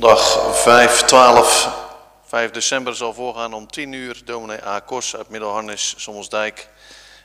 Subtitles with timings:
[0.00, 1.68] Zondag 5, 12,
[2.26, 4.78] 5 december zal voorgaan om 10 uur dominee A.
[4.78, 6.68] Kos uit Middelharnis, Sommelsdijk.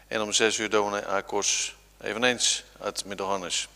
[0.07, 1.21] En om 6 uur dominee A.
[1.21, 3.67] Kos, eveneens uit Middelharnis.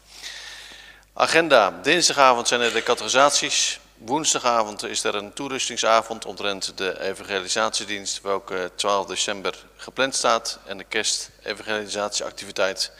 [1.14, 1.80] Agenda.
[1.82, 3.80] Dinsdagavond zijn er de categorisaties.
[3.98, 10.60] Woensdagavond is er een toerustingsavond omtrent de evangelisatiedienst, welke 12 december gepland staat.
[10.66, 12.92] En de kerst-evangelisatieactiviteit.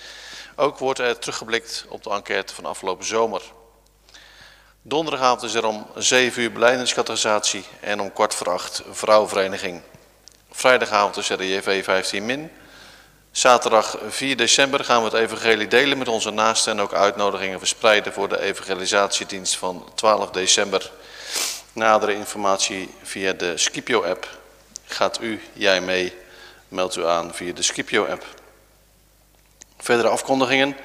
[0.56, 3.42] Ook wordt er teruggeblikt op de enquête van afgelopen zomer.
[4.82, 9.82] Donderdagavond is er om 7 uur beleidingscategorisatie en om kwart voor acht vrouwenvereniging.
[10.52, 12.52] Vrijdagavond is er de JV 15 min.
[13.32, 18.14] Zaterdag 4 december gaan we het evangelie delen met onze naasten en ook uitnodigingen verspreiden
[18.14, 20.92] voor de evangelisatiedienst van 12 december.
[21.74, 24.28] Nadere informatie via de Scipio-app.
[24.86, 26.14] Gaat u, jij mee,
[26.68, 28.26] meld u aan via de Scipio-app.
[29.78, 30.76] Verdere afkondigingen.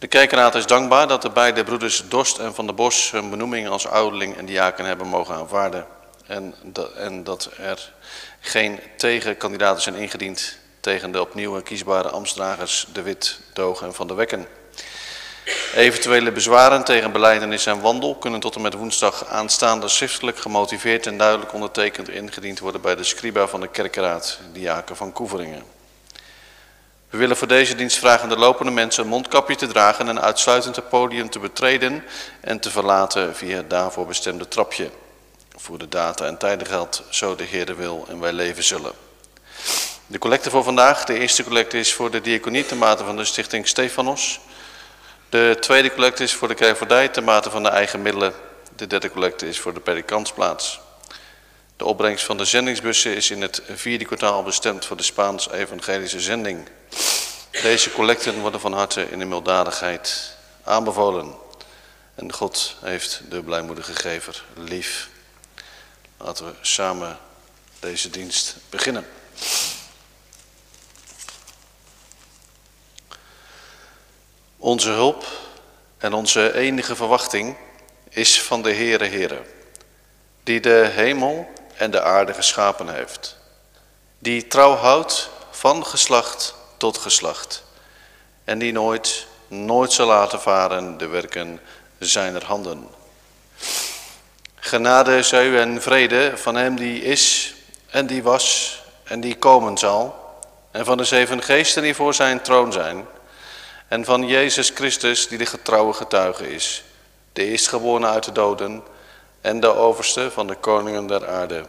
[0.00, 3.68] De kerkraad is dankbaar dat de beide broeders Dorst en Van der Bos hun benoeming
[3.68, 5.86] als ouderling en diaken hebben mogen aanvaarden.
[6.26, 6.54] En
[6.96, 7.92] en dat er
[8.40, 14.16] geen tegenkandidaten zijn ingediend tegen de opnieuw kiesbare ambtsdragers De Wit, Doog en Van der
[14.16, 14.46] Wekken.
[15.74, 21.18] Eventuele bezwaren tegen beleidenis en wandel kunnen tot en met woensdag aanstaande schriftelijk gemotiveerd en
[21.18, 25.79] duidelijk ondertekend ingediend worden bij de scriba van de kerkraad, Diaken van Koeveringen.
[27.10, 30.76] We willen voor deze dienst vragen de lopende mensen een mondkapje te dragen en uitsluitend
[30.76, 32.04] het podium te betreden
[32.40, 34.90] en te verlaten via het daarvoor bestemde trapje.
[35.56, 38.92] Voor de data en tijden geldt, zo de Heer wil en wij leven zullen.
[40.06, 43.24] De collecte voor vandaag, de eerste collecte is voor de diaconie te mate van de
[43.24, 44.40] stichting Stefanos.
[45.28, 48.32] De tweede collecte is voor de Kerkvoordij te mate van de eigen middelen.
[48.76, 50.80] De derde collecte is voor de predikantsplaats.
[51.80, 56.68] De opbrengst van de zendingsbussen is in het vierde kwartaal bestemd voor de Spaans-evangelische zending.
[57.50, 61.34] Deze collecten worden van harte in de milddadigheid aanbevolen.
[62.14, 65.08] En God heeft de blijmoedige gever lief.
[66.16, 67.18] Laten we samen
[67.78, 69.06] deze dienst beginnen.
[74.56, 75.26] Onze hulp
[75.98, 77.56] en onze enige verwachting
[78.08, 79.42] is van de Heere Heere,
[80.42, 83.36] die de hemel en de aarde geschapen heeft,
[84.18, 87.64] die trouw houdt van geslacht tot geslacht
[88.44, 91.60] en die nooit, nooit zal laten varen de werken
[91.98, 92.88] zijner handen.
[94.54, 97.54] Genade zij u en vrede van hem die is
[97.90, 100.34] en die was en die komen zal
[100.70, 103.06] en van de zeven geesten die voor zijn troon zijn
[103.88, 106.84] en van Jezus Christus die de getrouwe getuige is,
[107.32, 108.82] de eerstgeborene uit de doden
[109.40, 111.64] en de overste van de koningen der aarde.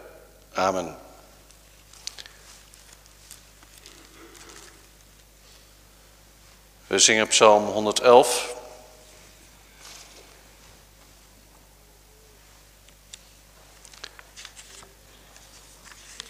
[0.53, 0.97] Amen.
[6.87, 8.55] We zingen Psalm 111.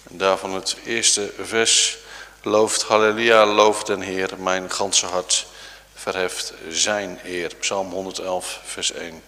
[0.10, 1.98] En daarvan het eerste vers.
[2.44, 5.48] Looft, halleluja, looft den Heer, mijn ganse hart
[5.94, 7.56] verheft zijn eer.
[7.56, 9.22] Psalm 111, vers 1.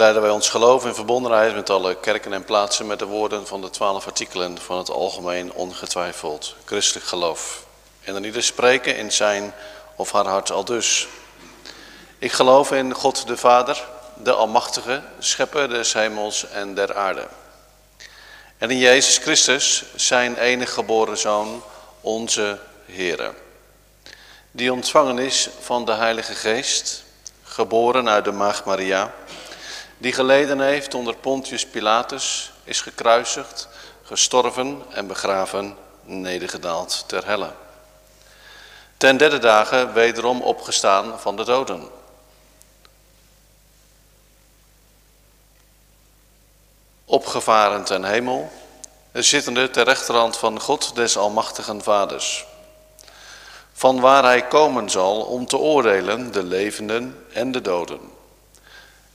[0.00, 3.60] Beleiden wij ons geloof in verbondenheid met alle kerken en plaatsen met de woorden van
[3.60, 7.64] de twaalf artikelen van het algemeen ongetwijfeld christelijk geloof.
[8.04, 9.54] En dan ieder spreken in zijn
[9.96, 11.08] of haar hart al dus.
[12.18, 17.26] Ik geloof in God de Vader, de Almachtige, Schepper des hemels en der aarde.
[18.58, 21.62] En in Jezus Christus, zijn enige geboren Zoon,
[22.00, 23.34] onze Heere.
[24.50, 27.02] Die ontvangen is van de Heilige Geest,
[27.42, 29.12] geboren uit de Maagd Maria,
[30.00, 33.68] die geleden heeft onder Pontius Pilatus, is gekruisigd,
[34.02, 37.52] gestorven en begraven, nedergedaald ter helle.
[38.96, 41.88] Ten derde dagen wederom opgestaan van de doden.
[47.04, 48.52] Opgevaren ten hemel,
[49.12, 52.46] zittende ter rechterhand van God des Almachtigen Vaders.
[53.72, 58.09] Van waar hij komen zal om te oordelen de levenden en de doden.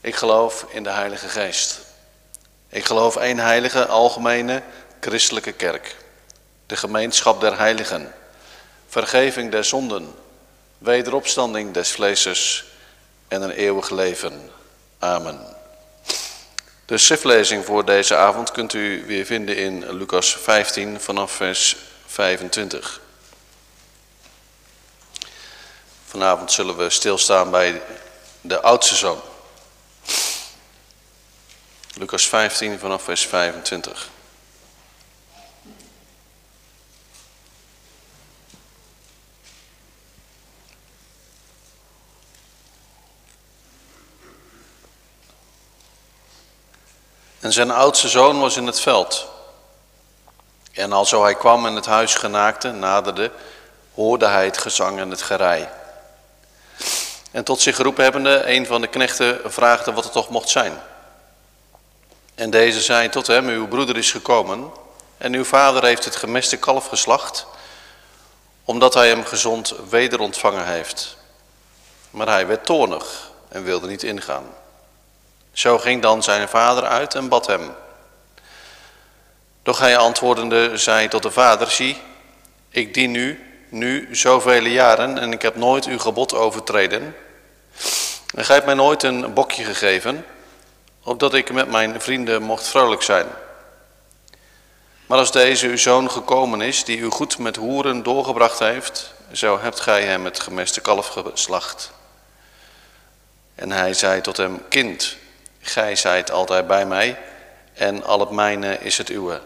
[0.05, 1.79] Ik geloof in de Heilige Geest.
[2.69, 4.63] Ik geloof één heilige, algemene,
[4.99, 5.95] christelijke kerk.
[6.65, 8.13] De gemeenschap der heiligen.
[8.87, 10.15] Vergeving der zonden.
[10.77, 12.65] Wederopstanding des vleeses
[13.27, 14.51] en een eeuwig leven.
[14.99, 15.55] Amen.
[16.85, 23.01] De schriftlezing voor deze avond kunt u weer vinden in Lucas 15 vanaf vers 25.
[26.05, 27.81] Vanavond zullen we stilstaan bij
[28.41, 29.21] de oudste zoon.
[31.97, 34.09] Lucas 15 vanaf vers 25.
[47.39, 49.27] En zijn oudste zoon was in het veld.
[50.71, 53.31] En alzo hij kwam en het huis genaakte, naderde,
[53.93, 55.67] hoorde hij het gezang en het gerei.
[57.31, 60.81] En tot zich geroepen hebbende, een van de knechten vraagde wat het toch mocht zijn.
[62.35, 64.71] En deze zei tot hem, uw broeder is gekomen
[65.17, 67.45] en uw vader heeft het gemeste kalf geslacht,
[68.63, 71.17] omdat hij hem gezond weder ontvangen heeft.
[72.09, 74.45] Maar hij werd toornig en wilde niet ingaan.
[75.51, 77.75] Zo ging dan zijn vader uit en bad hem.
[79.63, 82.01] Doch hij antwoordende zei tot de vader, zie,
[82.69, 87.15] ik dien u nu zoveel jaren en ik heb nooit uw gebod overtreden.
[88.35, 90.25] En gij hebt mij nooit een bokje gegeven,
[91.05, 93.27] opdat ik met mijn vrienden mocht vrolijk zijn.
[95.05, 99.59] Maar als deze uw zoon gekomen is, die u goed met hoeren doorgebracht heeft, zo
[99.59, 101.91] hebt gij hem het gemeste kalf geslacht.
[103.55, 105.15] En hij zei tot hem, kind,
[105.61, 107.17] gij zijt altijd bij mij
[107.73, 109.41] en al het mijne is het uwe.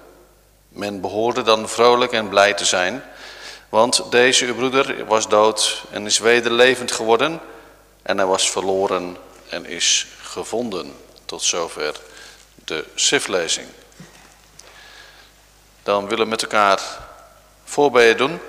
[0.69, 3.03] Men behoorde dan vrolijk en blij te zijn,
[3.69, 7.39] want deze uw broeder was dood en is weder levend geworden
[8.01, 9.17] en hij was verloren
[9.49, 11.07] en is gevonden.
[11.29, 11.95] Tot zover
[12.65, 13.67] de schriftlezing.
[15.83, 16.81] Dan willen we met elkaar
[17.63, 18.39] voorbeden doen.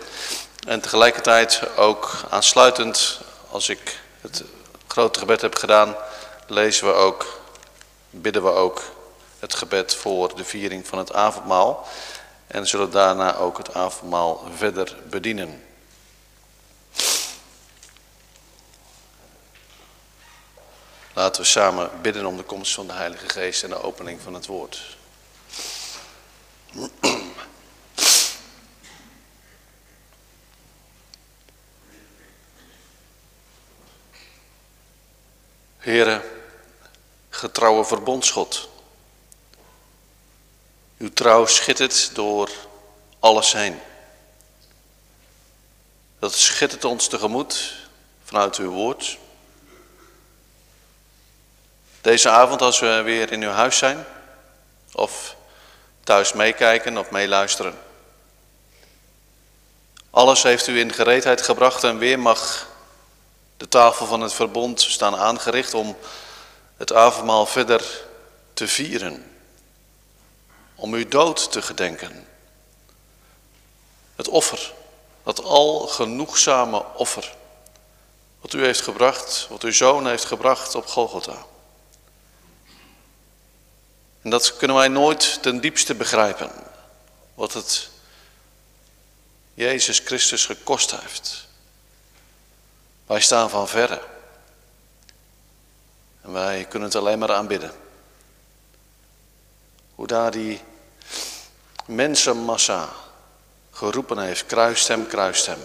[0.66, 4.44] En tegelijkertijd ook aansluitend, als ik het
[4.86, 5.96] grote gebed heb gedaan,
[6.46, 7.40] lezen we ook,
[8.10, 8.82] bidden we ook
[9.38, 11.88] het gebed voor de viering van het avondmaal.
[12.46, 15.64] En zullen daarna ook het avondmaal verder bedienen.
[21.20, 24.35] Laten we samen bidden om de komst van de Heilige Geest en de opening van
[24.35, 24.96] het woord.
[35.78, 36.22] Heren,
[37.28, 38.68] getrouwe verbondschot.
[40.98, 42.50] Uw trouw schittert door
[43.18, 43.78] alles heen.
[46.18, 47.74] Dat schittert ons tegemoet
[48.24, 49.18] vanuit uw woord.
[52.00, 54.06] Deze avond als we weer in uw huis zijn,
[54.92, 55.36] of
[56.04, 57.78] thuis meekijken of meeluisteren.
[60.10, 62.68] Alles heeft u in gereedheid gebracht en weer mag
[63.56, 65.96] de tafel van het verbond staan aangericht om
[66.76, 68.04] het avondmaal verder
[68.52, 69.32] te vieren.
[70.74, 72.26] Om uw dood te gedenken.
[74.16, 74.72] Het offer,
[75.22, 77.34] dat al genoegzame offer,
[78.40, 81.46] wat u heeft gebracht, wat uw zoon heeft gebracht op Golgotha.
[84.22, 86.50] En dat kunnen wij nooit ten diepste begrijpen.
[87.35, 87.88] Wat het
[89.54, 91.46] Jezus Christus gekost heeft.
[93.06, 94.00] Wij staan van verre.
[96.22, 97.72] En wij kunnen het alleen maar aanbidden.
[99.94, 100.61] Hoe daar die
[101.87, 102.88] mensenmassa
[103.70, 105.61] geroepen heeft, kruist hem, kruist hem.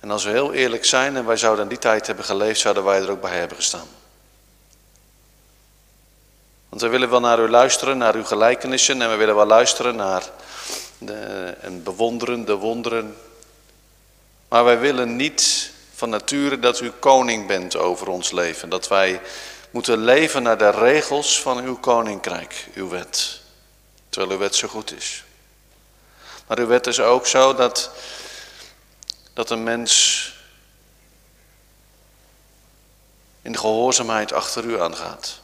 [0.00, 2.84] En als we heel eerlijk zijn en wij zouden in die tijd hebben geleefd, zouden
[2.84, 3.88] wij er ook bij hebben gestaan.
[6.70, 9.96] Want we willen wel naar u luisteren, naar uw gelijkenissen en we willen wel luisteren
[9.96, 10.30] naar
[10.98, 11.14] de,
[11.60, 13.16] en bewonderen de wonderen.
[14.48, 18.68] Maar wij willen niet van nature dat u koning bent over ons leven.
[18.68, 19.20] Dat wij
[19.70, 23.40] moeten leven naar de regels van uw koninkrijk, uw wet.
[24.08, 25.24] Terwijl uw wet zo goed is.
[26.46, 27.90] Maar uw wet is ook zo dat,
[29.32, 30.24] dat een mens
[33.42, 35.39] in gehoorzaamheid achter u aangaat.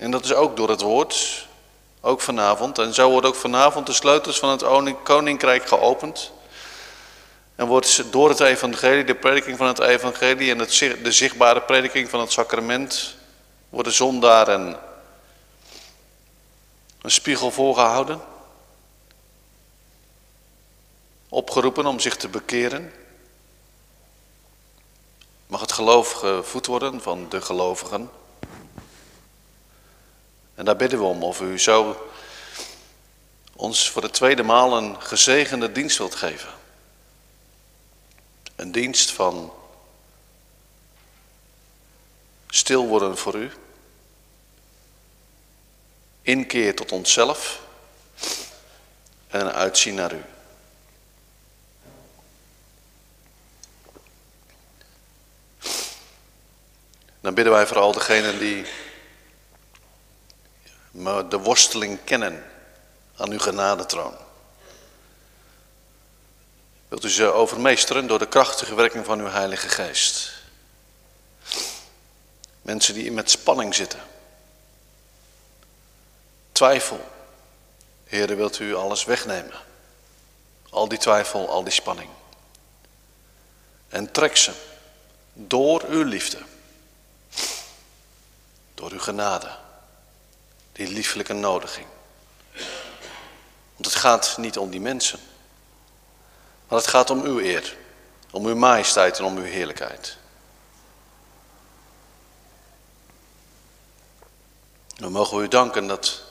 [0.00, 1.46] En dat is ook door het woord,
[2.00, 2.78] ook vanavond.
[2.78, 6.32] En zo wordt ook vanavond de sleutels van het koninkrijk geopend.
[7.54, 12.10] En wordt door het evangelie, de prediking van het evangelie en het, de zichtbare prediking
[12.10, 13.16] van het sacrament,
[13.68, 14.78] worden zondaren
[17.02, 18.20] een spiegel voorgehouden.
[21.28, 22.92] Opgeroepen om zich te bekeren.
[25.46, 28.19] Mag het geloof gevoed worden van de gelovigen.
[30.60, 32.10] En daar bidden we om of u zo
[33.56, 36.48] ons voor de tweede maal een gezegende dienst wilt geven.
[38.56, 39.52] Een dienst van
[42.48, 43.52] stil worden voor u.
[46.22, 47.60] Inkeer tot onszelf
[49.28, 50.22] en uitzien naar u.
[57.20, 58.64] Dan bidden wij vooral degenen die
[60.90, 62.44] de worsteling kennen
[63.16, 64.14] aan uw genadetroon.
[66.88, 70.32] Wilt u ze overmeesteren door de krachtige werking van uw Heilige Geest.
[72.62, 74.00] Mensen die met spanning zitten.
[76.52, 77.08] Twijfel.
[78.04, 79.54] Heren, wilt u alles wegnemen.
[80.70, 82.10] Al die twijfel, al die spanning.
[83.88, 84.52] En trek ze
[85.32, 86.38] door uw liefde.
[88.74, 89.56] Door uw genade.
[90.80, 91.86] Die lieflijke nodiging.
[93.74, 95.18] Want het gaat niet om die mensen.
[96.68, 97.76] Maar het gaat om uw eer.
[98.30, 100.16] Om uw majesteit en om uw heerlijkheid.
[104.94, 106.22] Dan mogen we u danken dat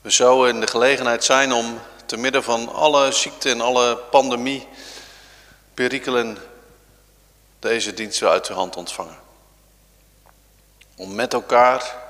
[0.00, 4.68] we zo in de gelegenheid zijn om te midden van alle ziekte en alle pandemie,
[5.74, 6.38] perikelen,
[7.58, 9.18] deze dienst uit uw hand ontvangen.
[10.96, 12.08] Om met elkaar,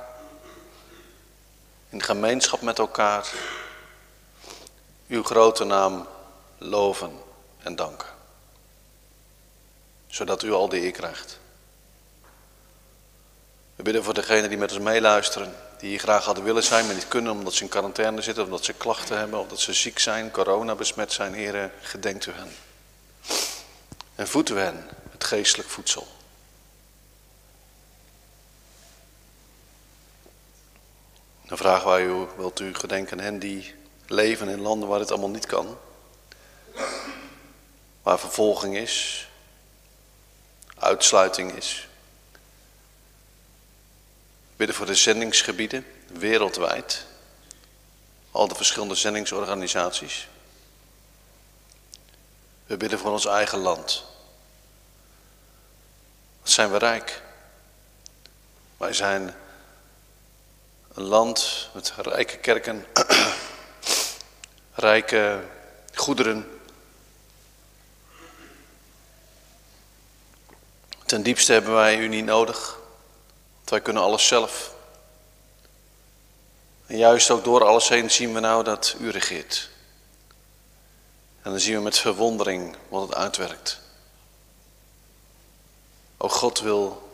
[1.90, 3.32] in gemeenschap met elkaar,
[5.08, 6.06] uw grote naam
[6.58, 7.18] loven
[7.58, 8.08] en danken.
[10.06, 11.38] Zodat u al de eer krijgt.
[13.76, 16.94] We bidden voor degenen die met ons meeluisteren, die hier graag hadden willen zijn, maar
[16.94, 20.30] niet kunnen omdat ze in quarantaine zitten, omdat ze klachten hebben, omdat ze ziek zijn,
[20.30, 21.34] corona besmet zijn.
[21.34, 22.52] Heren, gedenkt u hen.
[24.14, 26.06] En voedt u hen met geestelijk voedsel.
[31.50, 33.74] Dan vragen wij u, wilt u gedenken hen die
[34.06, 35.78] leven in landen waar het allemaal niet kan?
[38.02, 39.28] Waar vervolging is,
[40.78, 41.88] uitsluiting is.
[44.56, 47.06] Bidden voor de zendingsgebieden wereldwijd.
[48.30, 50.28] Al de verschillende zendingsorganisaties.
[52.66, 54.04] We bidden voor ons eigen land.
[56.40, 57.22] Wat zijn we rijk?
[58.76, 59.34] Wij zijn
[61.00, 62.86] een land met rijke kerken,
[64.74, 65.44] rijke
[65.94, 66.60] goederen.
[71.06, 72.78] Ten diepste hebben wij u niet nodig,
[73.56, 74.74] want wij kunnen alles zelf.
[76.86, 79.70] En juist ook door alles heen zien we nou dat u regeert.
[81.42, 83.80] En dan zien we met verwondering wat het uitwerkt.
[86.16, 87.10] O God wil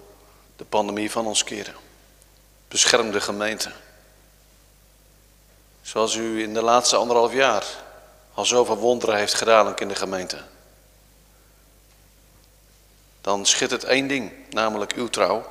[0.57, 1.86] de pandemie van ons keren.
[2.77, 3.73] Bescherm de gemeente.
[5.83, 7.65] Zoals u in de laatste anderhalf jaar
[8.35, 10.43] al zoveel wonderen heeft gedaan in de gemeente.
[13.21, 15.47] Dan schittert één ding, namelijk uw trouw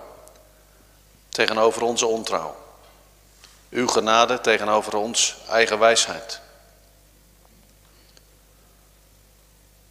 [1.29, 2.55] tegenover onze ontrouw.
[3.69, 6.39] Uw genade tegenover ons eigen wijsheid.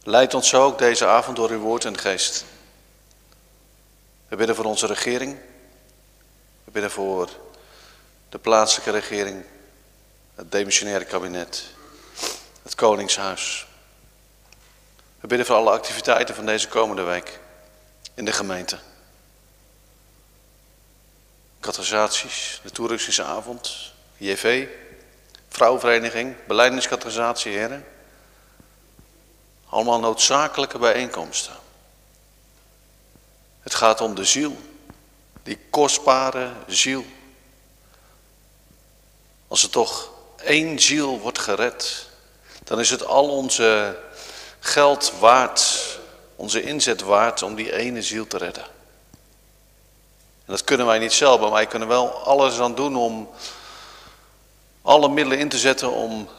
[0.03, 2.45] Leid ons zo ook deze avond door uw woord en geest.
[4.27, 5.39] We bidden voor onze regering.
[6.75, 7.29] Bidden voor
[8.29, 9.45] de plaatselijke regering,
[10.35, 11.63] het demissionaire kabinet,
[12.63, 13.67] het Koningshuis.
[15.19, 17.39] We bidden voor alle activiteiten van deze komende week
[18.13, 18.77] in de gemeente.
[21.59, 24.67] Catechisaties, de toerustingsavond, JV,
[25.49, 27.85] vrouwenvereniging, beleidingscatechisatie, heren.
[29.69, 31.55] Allemaal noodzakelijke bijeenkomsten.
[33.59, 34.57] Het gaat om de ziel,
[35.45, 37.05] die kostbare ziel.
[39.47, 40.09] Als er toch
[40.43, 42.07] één ziel wordt gered,
[42.63, 43.99] dan is het al onze
[44.59, 45.87] geld waard,
[46.35, 48.63] onze inzet waard om die ene ziel te redden.
[50.45, 53.29] En dat kunnen wij niet zelf, maar wij kunnen wel alles aan doen om
[54.81, 56.29] alle middelen in te zetten om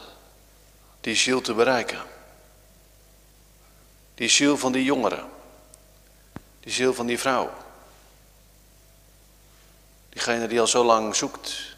[1.00, 2.00] die ziel te bereiken.
[4.14, 5.24] Die ziel van die jongeren.
[6.60, 7.50] Die ziel van die vrouw.
[10.16, 11.76] Diegene die al zo lang zoekt.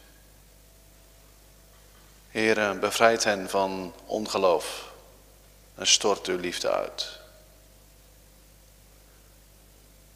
[2.30, 4.90] Heer, bevrijd hen van ongeloof
[5.74, 7.18] en stort uw liefde uit.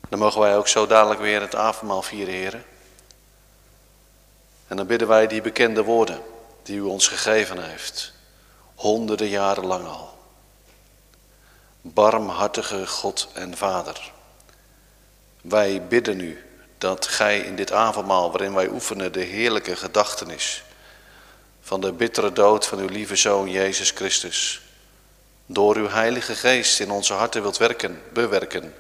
[0.09, 2.65] Dan mogen wij ook zo dadelijk weer het avondmaal vieren, heren.
[4.67, 6.23] En dan bidden wij die bekende woorden
[6.63, 8.13] die u ons gegeven heeft,
[8.75, 10.19] honderden jaren lang al.
[11.81, 14.13] Barmhartige God en Vader,
[15.41, 16.52] wij bidden u
[16.83, 20.65] dat gij in dit avondmaal waarin wij oefenen de heerlijke gedachtenis
[21.61, 24.61] van de bittere dood van uw lieve Zoon Jezus Christus,
[25.47, 28.75] door uw Heilige Geest in onze harten wilt werken, bewerken,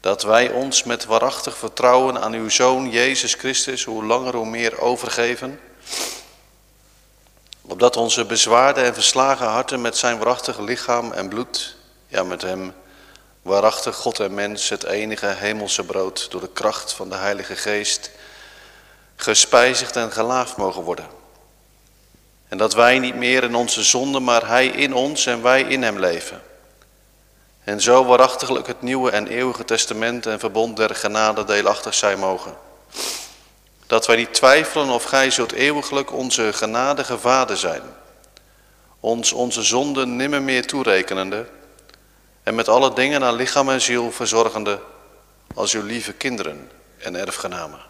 [0.00, 4.80] dat wij ons met waarachtig vertrouwen aan uw Zoon Jezus Christus hoe langer hoe meer
[4.80, 5.60] overgeven,
[7.62, 11.76] opdat onze bezwaarde en verslagen harten met zijn waarachtig lichaam en bloed,
[12.06, 12.74] ja met hem,
[13.48, 18.10] waarachtig God en mens, het enige hemelse brood door de kracht van de Heilige Geest,
[19.16, 21.06] gespijzigd en gelaafd mogen worden.
[22.48, 25.82] En dat wij niet meer in onze zonde, maar Hij in ons en wij in
[25.82, 26.42] Hem leven.
[27.64, 32.56] En zo waarachtiglijk het nieuwe en eeuwige testament en verbond der genade deelachtig zijn mogen.
[33.86, 37.82] Dat wij niet twijfelen of Gij zult eeuwiglijk onze genadige Vader zijn.
[39.00, 41.46] Ons onze zonden nimmer meer toerekenende
[42.48, 44.80] en met alle dingen aan lichaam en ziel verzorgende
[45.54, 47.80] als uw lieve kinderen en erfgenamen.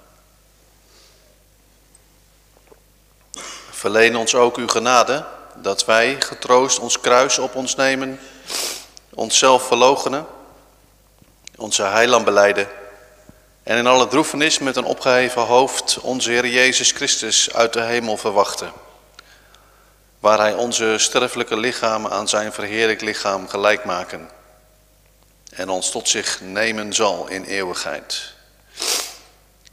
[3.71, 8.21] Verleen ons ook uw genade, dat wij getroost ons kruis op ons nemen,
[9.11, 10.27] onszelf verloochenen,
[11.57, 12.69] onze heiland beleiden
[13.63, 18.17] en in alle droefenis met een opgeheven hoofd onze Heer Jezus Christus uit de hemel
[18.17, 18.73] verwachten,
[20.21, 24.37] waar Hij onze sterfelijke lichamen aan zijn verheerlijk lichaam gelijk maken
[25.59, 28.33] en ons tot zich nemen zal in eeuwigheid.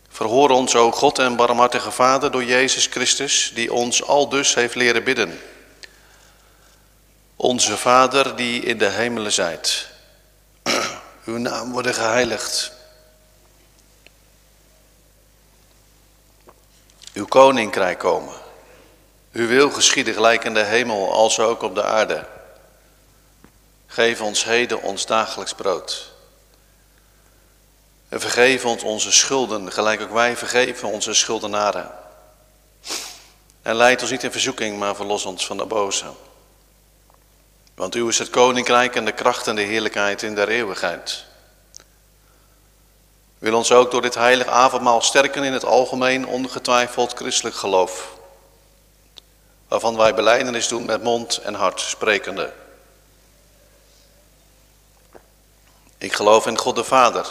[0.09, 4.75] Verhoor ons, o God en barmhartige Vader, door Jezus Christus, die ons al dus heeft
[4.75, 5.41] leren bidden.
[7.35, 9.87] Onze Vader die in de hemelen zijt,
[11.25, 12.71] uw naam worden geheiligd.
[17.13, 18.35] Uw koninkrijk komen.
[19.31, 22.34] Uw wil geschieden gelijk in de hemel als ook op de aarde.
[23.87, 26.13] Geef ons heden ons dagelijks brood.
[28.09, 31.91] En vergeef ons onze schulden, gelijk ook wij vergeven onze schuldenaren.
[33.61, 36.05] En leid ons niet in verzoeking, maar verlos ons van de boze.
[37.75, 41.25] Want u is het koninkrijk en de kracht en de heerlijkheid in der eeuwigheid.
[43.37, 48.17] Wil ons ook door dit heilig avondmaal sterken in het algemeen ongetwijfeld christelijk geloof.
[49.67, 52.53] Waarvan wij beleidenis doen met mond en hart sprekende.
[55.97, 57.27] Ik geloof in God de Vader,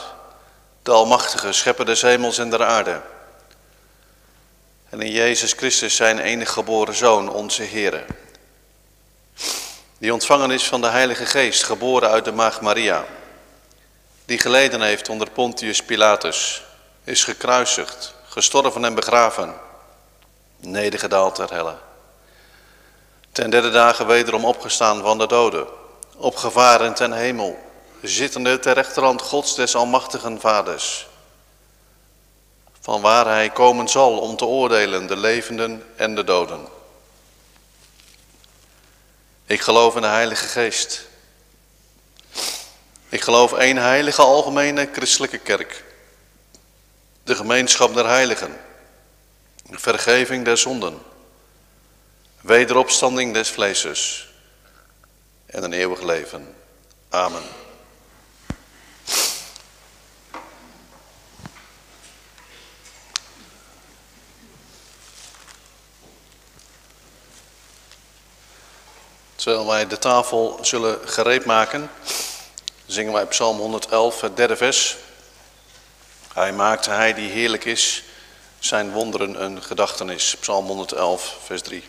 [0.82, 3.00] de Almachtige, Schepper des hemels en der aarde.
[4.88, 8.04] En in Jezus Christus zijn enige geboren Zoon, onze Heer.
[9.98, 13.04] Die ontvangen is van de Heilige Geest, geboren uit de Maagd Maria.
[14.24, 16.62] Die geleden heeft onder Pontius Pilatus,
[17.04, 19.54] is gekruisigd, gestorven en begraven,
[20.56, 21.76] nedergedaald ter helle.
[23.32, 25.66] Ten derde dagen wederom opgestaan van de doden,
[26.16, 27.58] opgevaren ten hemel
[28.08, 31.06] zittende ter rechterhand Gods des almachtigen vaders,
[32.80, 36.68] van waar hij komen zal om te oordelen de levenden en de doden.
[39.46, 41.06] Ik geloof in de Heilige Geest.
[43.08, 45.84] Ik geloof één heilige algemene christelijke kerk.
[47.24, 48.60] De gemeenschap der heiligen.
[49.70, 50.98] De vergeving der zonden.
[52.40, 54.28] Wederopstanding des vleeses.
[55.46, 56.54] En een eeuwig leven.
[57.08, 57.63] Amen.
[69.44, 71.90] Terwijl wij de tafel zullen gereed maken,
[72.86, 74.96] zingen wij Psalm 111, het derde vers.
[76.32, 78.02] Hij maakt, hij die heerlijk is,
[78.58, 80.36] zijn wonderen een gedachtenis.
[80.40, 81.84] Psalm 111, vers 3.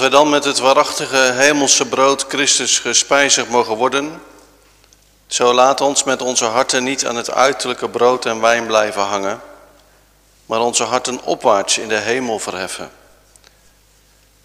[0.00, 4.22] Wij dan met het waarachtige hemelse brood Christus gespijzigd mogen worden,
[5.26, 9.40] zo laat ons met onze harten niet aan het uiterlijke brood en wijn blijven hangen,
[10.46, 12.90] maar onze harten opwaarts in de hemel verheffen.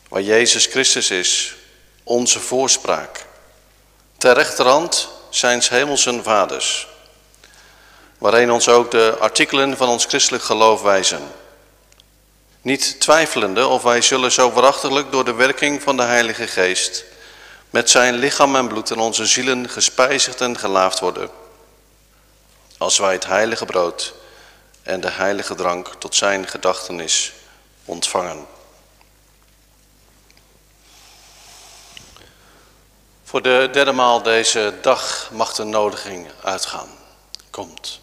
[0.07, 1.55] Waar Jezus Christus is,
[2.03, 3.25] onze voorspraak.
[4.17, 6.87] Ter rechterhand zijn hemelse vaders,
[8.17, 11.31] waarin ons ook de artikelen van ons christelijk geloof wijzen.
[12.65, 17.03] Niet twijfelende of wij zullen zo waarachtiglijk door de werking van de Heilige Geest
[17.69, 21.29] met zijn lichaam en bloed in onze zielen gespijzigd en gelaafd worden.
[22.77, 24.13] Als wij het heilige brood
[24.83, 27.33] en de heilige drank tot zijn gedachtenis
[27.85, 28.45] ontvangen.
[33.23, 36.89] Voor de derde maal deze dag mag de nodiging uitgaan.
[37.49, 37.99] Komt.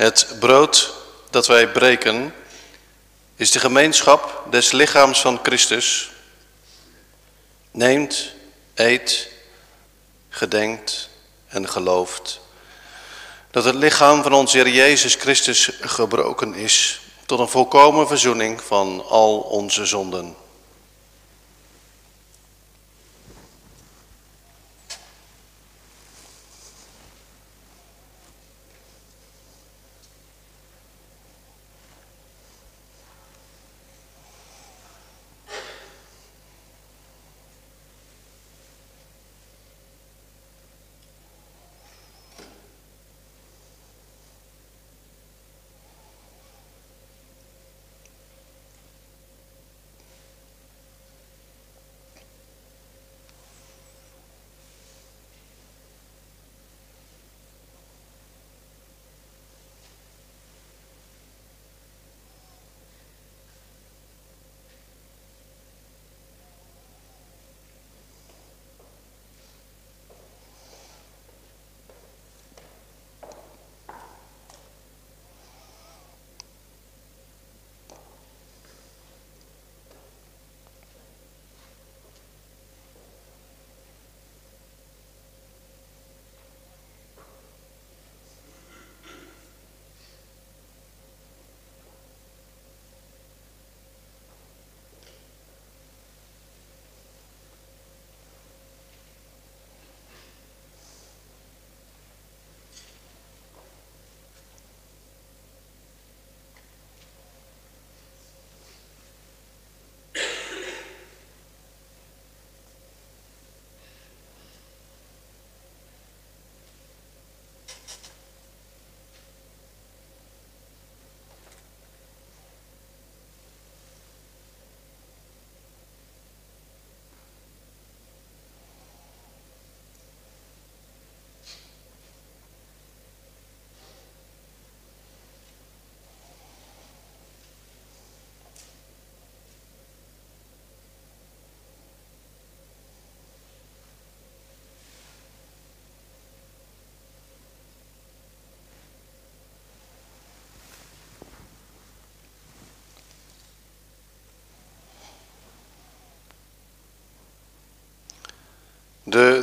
[0.00, 0.92] Het brood
[1.30, 2.34] dat wij breken
[3.36, 6.10] is de gemeenschap des lichaams van Christus.
[7.70, 8.32] Neemt,
[8.74, 9.28] eet,
[10.28, 11.08] gedenkt
[11.48, 12.40] en gelooft
[13.50, 19.04] dat het lichaam van onze Heer Jezus Christus gebroken is tot een volkomen verzoening van
[19.08, 20.36] al onze zonden.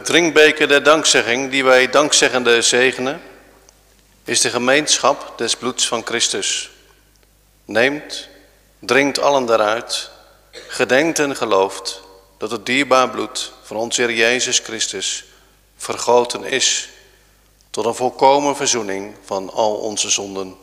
[0.08, 3.22] Drinkbeker der dankzegging die wij dankzeggende zegenen,
[4.24, 6.70] is de gemeenschap des bloeds van Christus.
[7.66, 8.28] Neemt,
[8.80, 10.10] drinkt allen daaruit
[10.52, 12.02] gedenkt en gelooft
[12.38, 15.26] dat het dierbaar bloed van onze Heer Jezus Christus
[15.78, 16.90] vergoten is
[17.70, 20.56] tot een volkomen verzoening van al onze zonden.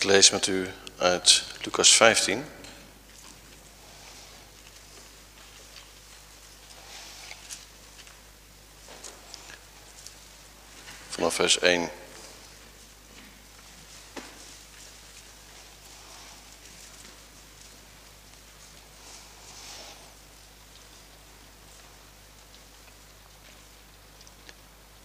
[0.00, 2.44] Ik lees met u uit Lucas 15.
[11.08, 11.90] Vanaf vers 1.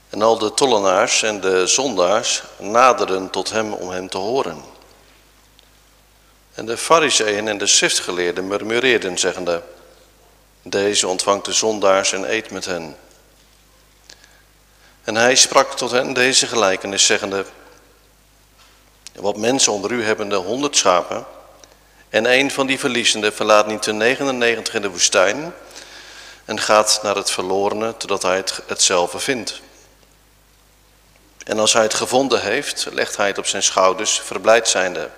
[0.10, 4.74] En al de tollenaars en de zondaars naderen tot hem om hem te horen.
[6.66, 9.61] De fariseeën en de schriftgeleerden murmureerden, zeggende,
[10.61, 12.97] deze ontvangt de zondaars en eet met hen.
[15.03, 17.45] En hij sprak tot hen deze gelijkenis, zeggende,
[19.16, 21.26] wat mensen onder u hebben de honderd schapen,
[22.09, 25.53] en een van die verliezende verlaat niet de 99 in de woestijn
[26.45, 29.61] en gaat naar het verlorene, totdat hij het, hetzelfde vindt.
[31.43, 35.09] En als hij het gevonden heeft, legt hij het op zijn schouders, verblijd zijnde.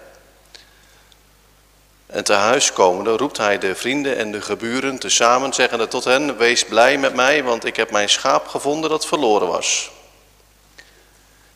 [2.08, 6.38] En te huis komende roept hij de vrienden en de geburen tezamen, zeggende tot hen,
[6.38, 9.92] wees blij met mij, want ik heb mijn schaap gevonden dat verloren was.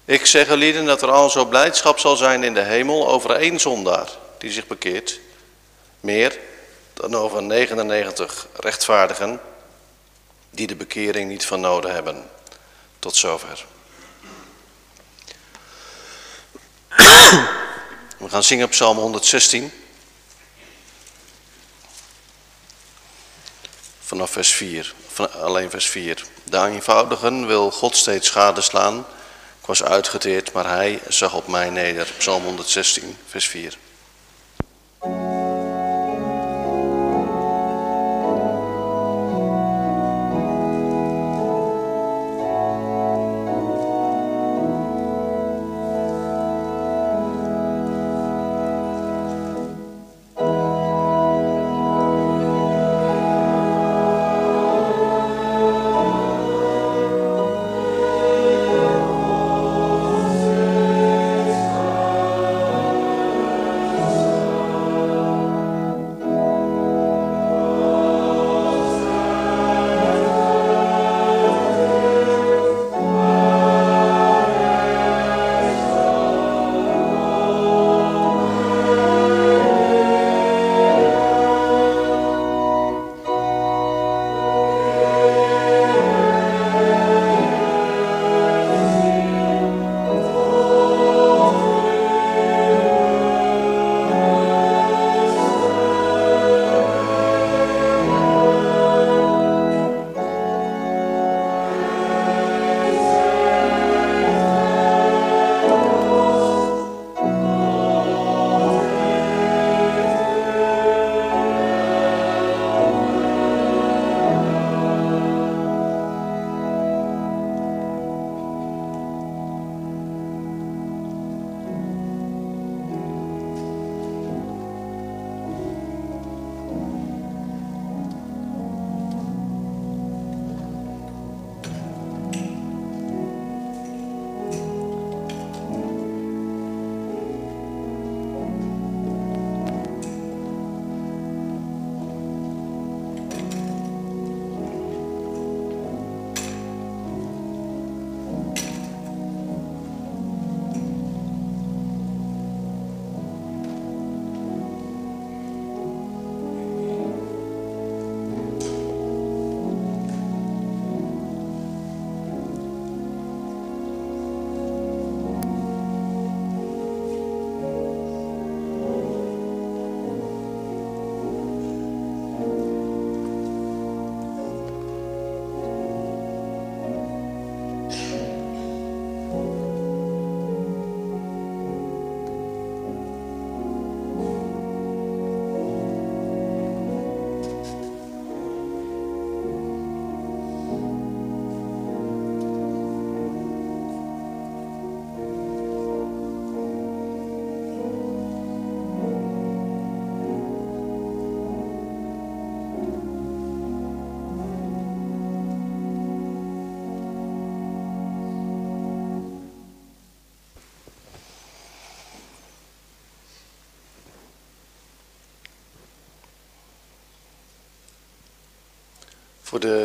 [0.05, 3.59] Ik zeg lieden dat er al zo blijdschap zal zijn in de hemel over één
[3.59, 5.19] zondaar die zich bekeert,
[5.99, 6.39] meer
[6.93, 9.41] dan over 99 rechtvaardigen
[10.49, 12.29] die de bekering niet van nodig hebben.
[12.99, 13.65] Tot zover.
[18.17, 19.71] We gaan zingen op Psalm 116.
[24.21, 26.23] Vanaf vers 4, van, alleen vers 4.
[26.43, 28.97] De eenvoudigen wil God steeds schade slaan.
[29.59, 32.07] Ik was uitgeteerd, maar hij zag op mij neder.
[32.17, 33.77] Psalm 116, vers 4.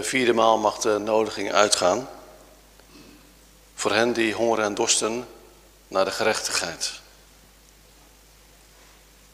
[0.06, 2.08] Vierde maal mag de nodiging uitgaan.
[3.74, 5.28] Voor hen die hongeren en dorsten
[5.88, 6.92] naar de gerechtigheid.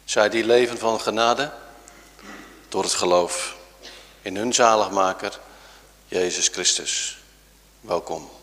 [0.05, 1.53] Zij die leven van genade
[2.68, 3.57] door het geloof
[4.23, 5.41] in hun zaligmaker,
[6.07, 7.18] Jezus Christus.
[7.81, 8.41] Welkom.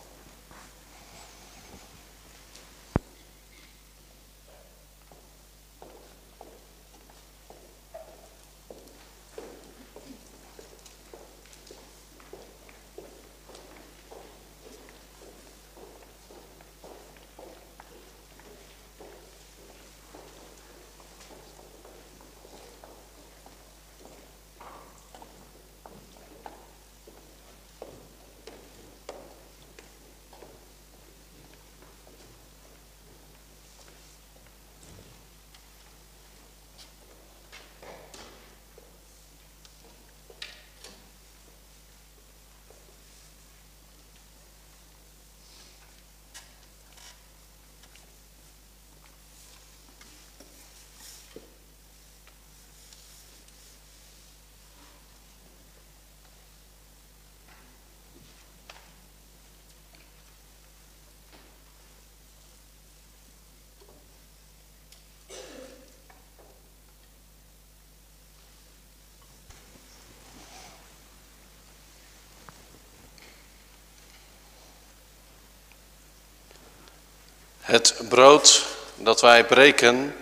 [77.70, 78.66] Het brood
[78.96, 80.16] dat wij breken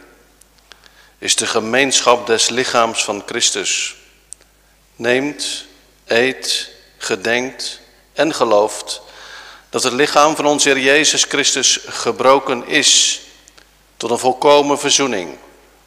[1.18, 3.96] is de gemeenschap des lichaams van Christus.
[4.96, 5.64] Neemt,
[6.06, 7.80] eet, gedenkt
[8.12, 9.00] en gelooft
[9.70, 13.20] dat het lichaam van onze Heer Jezus Christus gebroken is
[13.96, 15.36] tot een volkomen verzoening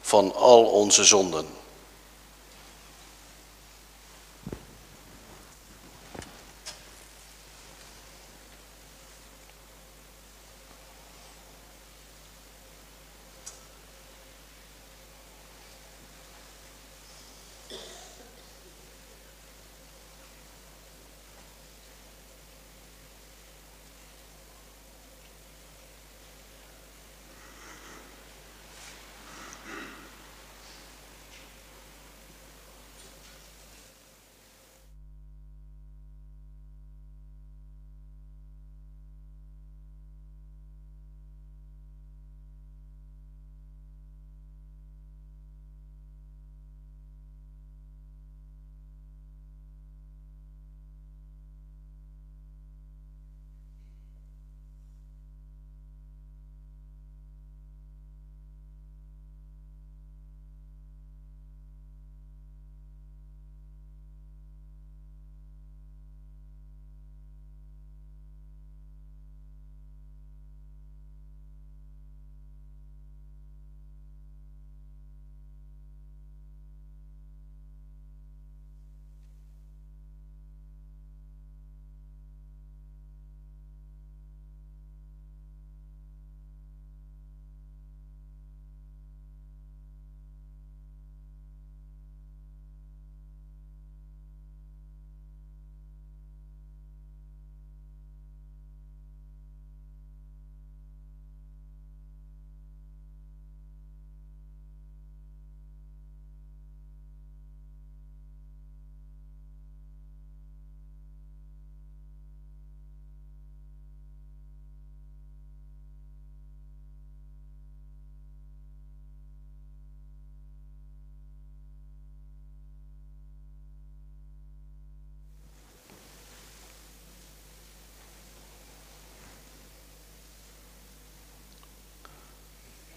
[0.00, 1.46] van al onze zonden.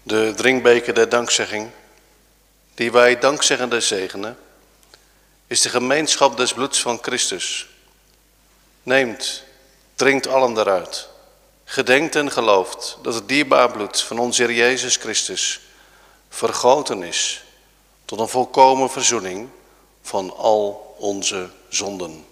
[0.06, 1.70] De drinkbeker der dankzegging,
[2.74, 4.38] die wij dankzeggende zegenen,
[5.46, 7.68] is de gemeenschap des bloeds van Christus.
[8.82, 9.42] Neemt,
[9.94, 11.08] drinkt allen daaruit.
[11.64, 15.60] Gedenkt en gelooft dat het dierbaar bloed van onze Heer Jezus Christus
[16.28, 17.44] vergoten is
[18.04, 19.48] tot een volkomen verzoening
[20.02, 22.25] van al onze zonden.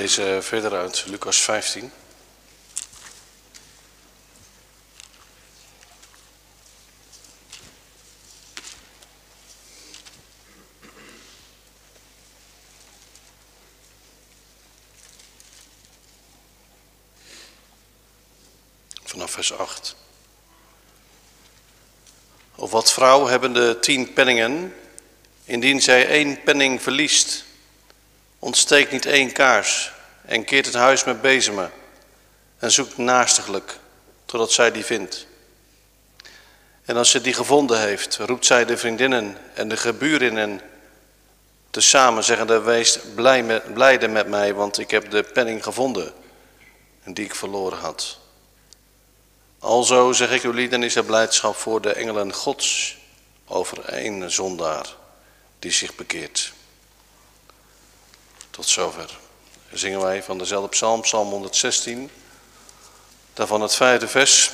[0.00, 1.92] Lezen verder uit Lucas 15.
[19.04, 19.96] Vanaf vers 8.
[22.54, 24.74] Of wat vrouw hebben de tien penningen,
[25.44, 27.44] indien zij één penning verliest,
[28.40, 29.92] ontsteekt niet één kaars
[30.24, 31.72] en keert het huis met bezemen
[32.58, 33.78] en zoekt naastiglijk
[34.24, 35.26] totdat zij die vindt.
[36.84, 40.60] En als ze die gevonden heeft, roept zij de vriendinnen en de geburinnen
[41.70, 46.12] tezamen, zeggende, wees blij met, blijde met mij, want ik heb de penning gevonden
[47.04, 48.18] die ik verloren had.
[49.58, 52.96] Alzo, zeg ik jullie, dan is er blijdschap voor de engelen gods
[53.46, 54.86] over één zondaar
[55.58, 56.52] die zich bekeert.
[58.50, 59.18] Tot zover.
[59.72, 62.10] zingen wij van dezelfde psalm, psalm 116,
[63.34, 64.50] daarvan het vijfde vers.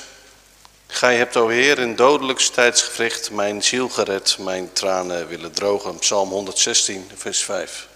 [0.87, 5.99] Gij hebt, o Heer, in dodelijks tijdsgevricht mijn ziel gered, mijn tranen willen drogen.
[5.99, 7.87] Psalm 116, vers 5.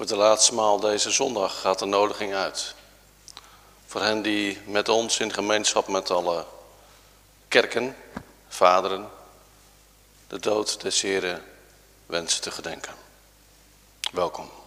[0.00, 2.74] Voor de laatste maal deze zondag gaat de nodiging uit.
[3.86, 6.46] Voor hen die met ons in gemeenschap met alle
[7.48, 7.96] kerken,
[8.48, 9.10] vaderen,
[10.28, 11.44] de dood des Heren
[12.06, 12.94] wensen te gedenken.
[14.12, 14.59] Welkom.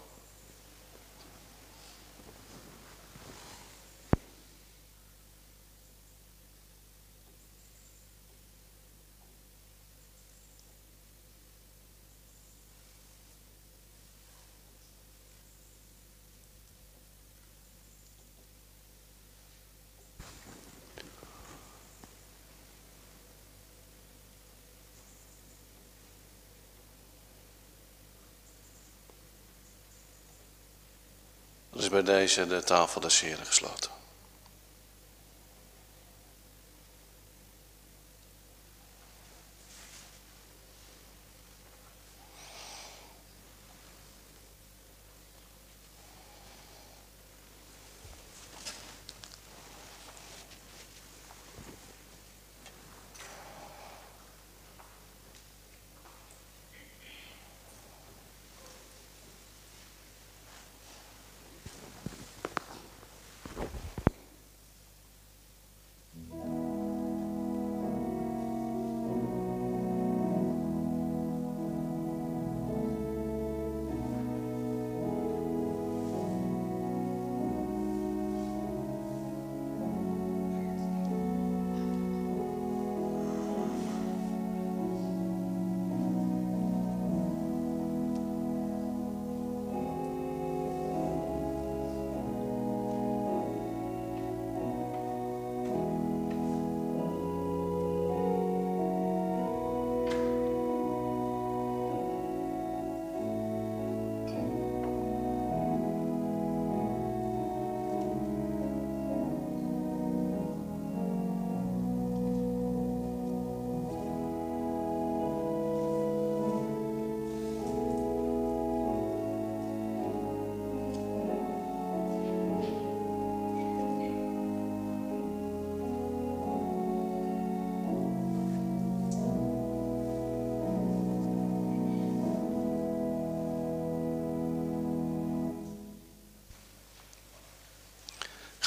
[31.84, 34.03] Is bij deze de tafel des Heren gesloten.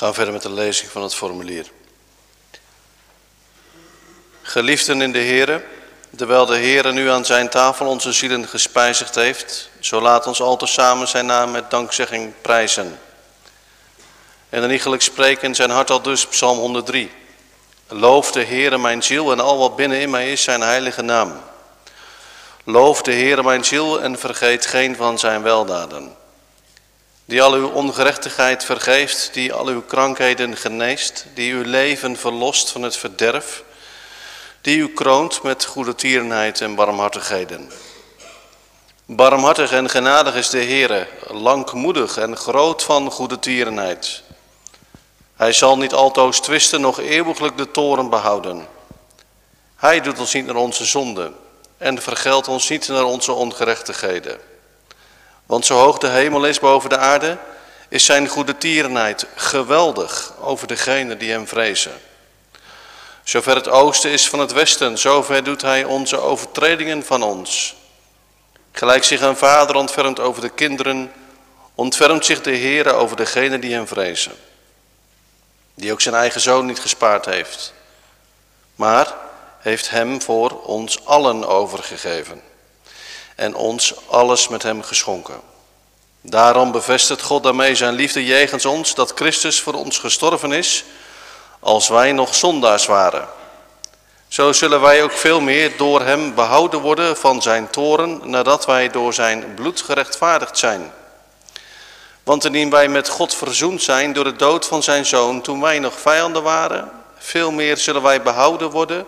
[0.07, 1.67] Gaan verder met de lezing van het formulier.
[4.43, 5.65] Geliefden in de Here,
[6.17, 10.61] terwijl de Heere nu aan zijn tafel onze zielen gespijzigd heeft, zo laat ons al
[10.67, 12.99] samen zijn naam met dankzegging prijzen.
[14.49, 17.11] En dan iegelijk spreken zijn hart al dus, Psalm 103.
[17.89, 21.41] Loof de Heere mijn ziel en al wat binnen in mij is zijn heilige naam.
[22.65, 26.17] Loof de Heere mijn ziel en vergeet geen van zijn weldaden
[27.27, 32.83] die al uw ongerechtigheid vergeeft, die al uw krankheden geneest, die uw leven verlost van
[32.83, 33.65] het verderf,
[34.61, 37.71] die u kroont met goede tierenheid en barmhartigheden.
[39.07, 44.23] Barmhartig en genadig is de Heere, langmoedig en groot van goede tierenheid.
[45.37, 48.67] Hij zal niet altoos twisten, nog eeuwiglijk de toren behouden.
[49.77, 51.35] Hij doet ons niet naar onze zonden
[51.79, 54.41] en vergeldt ons niet naar onze ongerechtigheden.
[55.47, 57.39] Want zo hoog de hemel is boven de aarde,
[57.89, 61.93] is zijn goede tierenheid geweldig over degenen die hem vrezen.
[63.23, 67.77] Zover het oosten is van het westen, zover doet hij onze overtredingen van ons.
[68.73, 71.13] Gelijk zich een vader ontfermt over de kinderen,
[71.75, 74.33] ontfermt zich de Heer over degenen die hem vrezen.
[75.75, 77.73] Die ook zijn eigen zoon niet gespaard heeft,
[78.75, 79.15] maar
[79.59, 82.43] heeft hem voor ons allen overgegeven
[83.37, 85.41] en ons alles met hem geschonken.
[86.21, 90.85] Daarom bevestigt God daarmee zijn liefde jegens ons, dat Christus voor ons gestorven is,
[91.61, 93.29] als wij nog zondaars waren.
[94.29, 98.91] Zo zullen wij ook veel meer door hem behouden worden van zijn toren, nadat wij
[98.91, 100.93] door zijn bloed gerechtvaardigd zijn.
[102.23, 105.79] Want indien wij met God verzoend zijn door de dood van zijn zoon, toen wij
[105.79, 109.07] nog vijanden waren, veel meer zullen wij behouden worden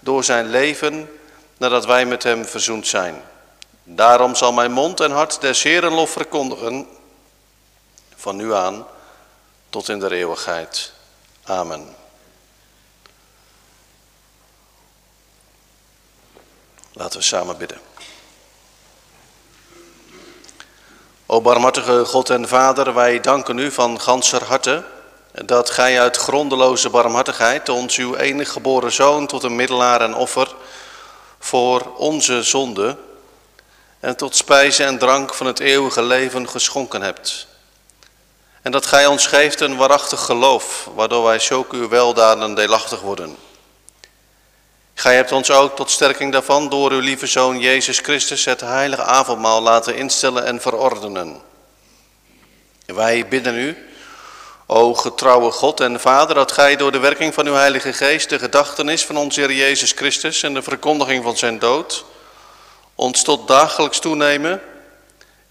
[0.00, 1.10] door zijn leven,
[1.56, 3.22] nadat wij met hem verzoend zijn.
[3.90, 6.86] Daarom zal mijn mond en hart des Heeren lof verkondigen,
[8.16, 8.86] van nu aan
[9.70, 10.92] tot in de eeuwigheid.
[11.44, 11.96] Amen.
[16.92, 17.80] Laten we samen bidden.
[21.26, 24.84] O barmhartige God en Vader, wij danken u van ganser harte
[25.44, 30.54] dat gij uit grondeloze barmhartigheid ons uw enige geboren zoon tot een middelaar en offer
[31.38, 33.06] voor onze zonde
[34.00, 37.46] en tot spijze en drank van het eeuwige leven geschonken hebt.
[38.62, 43.36] En dat gij ons geeft een waarachtig geloof, waardoor wij zulke uw weldaden deelachtig worden.
[44.94, 49.02] Gij hebt ons ook tot sterking daarvan door uw lieve Zoon Jezus Christus het heilige
[49.02, 51.40] avondmaal laten instellen en verordenen.
[52.86, 53.88] Wij bidden u,
[54.66, 58.38] o getrouwe God en Vader, dat gij door de werking van uw Heilige Geest de
[58.38, 62.04] gedachtenis van onze Heer Jezus Christus en de verkondiging van zijn dood
[62.98, 64.60] ons tot dagelijks toenemen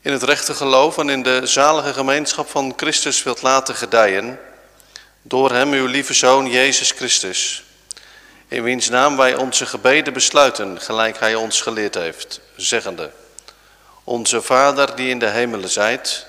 [0.01, 4.39] in het rechte geloof en in de zalige gemeenschap van Christus wilt laten gedijen,
[5.21, 7.63] door hem uw lieve Zoon Jezus Christus,
[8.47, 13.11] in wiens naam wij onze gebeden besluiten, gelijk hij ons geleerd heeft, zeggende,
[14.03, 16.25] Onze Vader die in de hemelen zijt,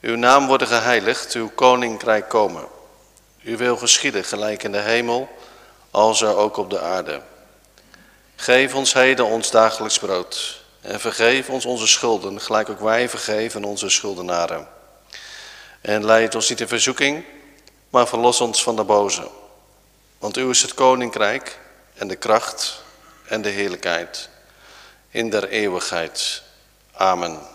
[0.00, 2.64] Uw naam worden geheiligd, uw koninkrijk komen.
[3.42, 5.28] Uw wil geschieden, gelijk in de hemel,
[5.92, 7.20] er ook op de aarde.
[8.42, 10.60] Geef ons heden ons dagelijks brood.
[10.80, 14.68] En vergeef ons onze schulden, gelijk ook wij vergeven onze schuldenaren.
[15.80, 17.24] En leid ons niet in verzoeking,
[17.90, 19.28] maar verlos ons van de boze.
[20.18, 21.58] Want u is het koninkrijk
[21.94, 22.82] en de kracht
[23.24, 24.28] en de heerlijkheid
[25.10, 26.42] in der eeuwigheid.
[26.92, 27.51] Amen.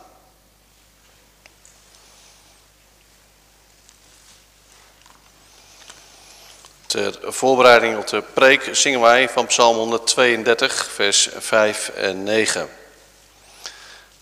[6.98, 12.70] Ter voorbereiding op de preek zingen wij van Psalm 132, vers 5 en 9.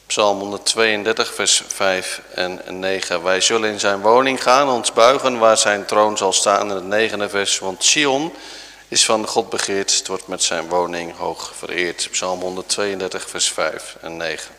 [0.05, 3.23] Psalm 132, vers 5 en 9.
[3.23, 6.87] Wij zullen in zijn woning gaan, ons buigen waar zijn troon zal staan in het
[6.87, 7.59] negende vers.
[7.59, 8.33] Want Sion
[8.87, 12.07] is van God begeerd, het wordt met zijn woning hoog vereerd.
[12.11, 14.54] Psalm 132, vers 5 en 9.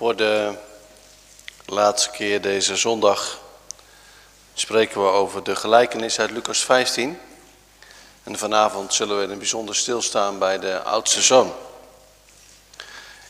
[0.00, 0.54] Voor de
[1.66, 3.40] laatste keer deze zondag
[4.54, 7.18] spreken we over de gelijkenis uit Lucas 15.
[8.22, 11.52] En vanavond zullen we in een bijzonder stilstaan bij de oudste zoon.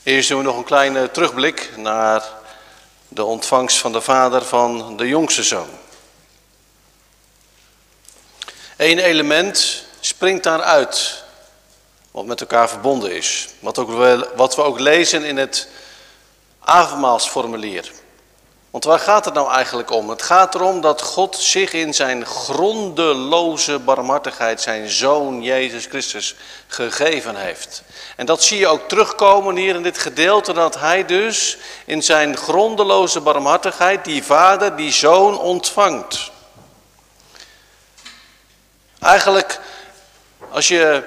[0.03, 2.29] Eerst doen we nog een kleine terugblik naar
[3.09, 5.71] de ontvangst van de vader van de jongste zoon.
[8.77, 11.25] Eén element springt daaruit
[12.11, 13.49] wat met elkaar verbonden is.
[13.59, 13.91] Wat, ook,
[14.37, 15.69] wat we ook lezen in het
[16.61, 17.91] avondmaalsformulier.
[18.71, 20.09] Want waar gaat het nou eigenlijk om?
[20.09, 26.35] Het gaat erom dat God zich in zijn grondeloze barmhartigheid zijn Zoon Jezus Christus
[26.67, 27.83] gegeven heeft.
[28.17, 32.37] En dat zie je ook terugkomen hier in dit gedeelte, dat hij dus in zijn
[32.37, 36.31] grondeloze barmhartigheid die vader, die zoon ontvangt.
[39.01, 39.61] Eigenlijk,
[40.51, 41.05] als je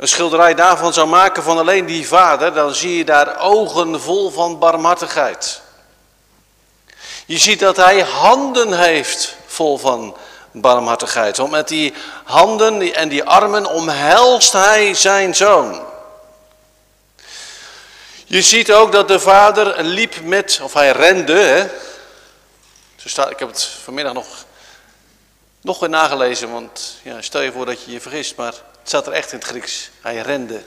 [0.00, 4.30] een schilderij daarvan zou maken van alleen die vader, dan zie je daar ogen vol
[4.30, 5.60] van barmhartigheid.
[7.26, 10.16] Je ziet dat hij handen heeft vol van
[10.52, 11.36] barmhartigheid.
[11.36, 11.94] Want met die
[12.24, 15.82] handen en die armen omhelst hij zijn zoon.
[18.24, 21.32] Je ziet ook dat de vader liep met, of hij rende.
[21.32, 21.64] Hè?
[23.30, 24.26] ik heb het vanmiddag nog,
[25.60, 28.54] nog weer nagelezen, want ja, stel je voor dat je je vergist, maar
[28.90, 29.90] het staat er echt in het Grieks.
[30.00, 30.62] Hij rende.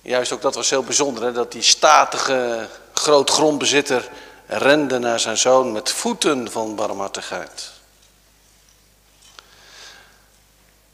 [0.00, 1.32] Juist ook dat was heel bijzonder, hè?
[1.32, 4.08] dat die statige grootgrondbezitter
[4.46, 7.70] rende naar zijn zoon met voeten van barmhartigheid.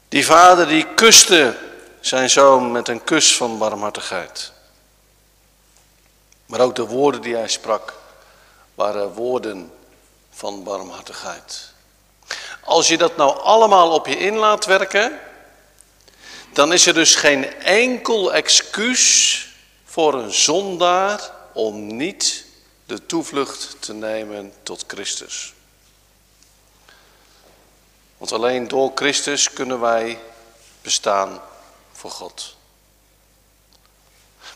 [0.09, 1.57] Die vader die kuste
[1.99, 4.51] zijn zoon met een kus van barmhartigheid.
[6.45, 7.93] Maar ook de woorden die hij sprak
[8.75, 9.71] waren woorden
[10.31, 11.73] van barmhartigheid.
[12.65, 15.19] Als je dat nou allemaal op je in laat werken,
[16.53, 19.47] dan is er dus geen enkel excuus
[19.85, 22.45] voor een zondaar om niet
[22.85, 25.53] de toevlucht te nemen tot Christus.
[28.17, 30.19] Want alleen door Christus kunnen wij
[30.81, 31.41] bestaan
[31.91, 32.55] voor God.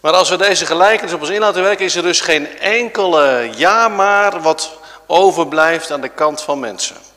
[0.01, 3.51] Maar als we deze gelijkenis op ons in laten werken, is er dus geen enkele
[3.55, 7.08] ja maar wat overblijft aan de kant van mensen.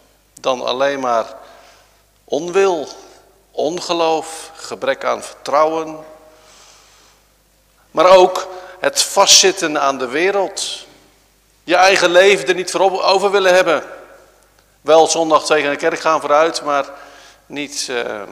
[0.43, 1.35] Dan alleen maar
[2.25, 2.89] onwil,
[3.51, 5.99] ongeloof, gebrek aan vertrouwen.
[7.91, 8.49] Maar ook
[8.81, 10.87] het vastzitten aan de wereld.
[11.65, 13.85] Je eigen leven er niet voor over willen hebben.
[14.81, 16.91] Wel zondag tegen de kerk gaan vooruit, maar
[17.47, 18.23] niet, uh,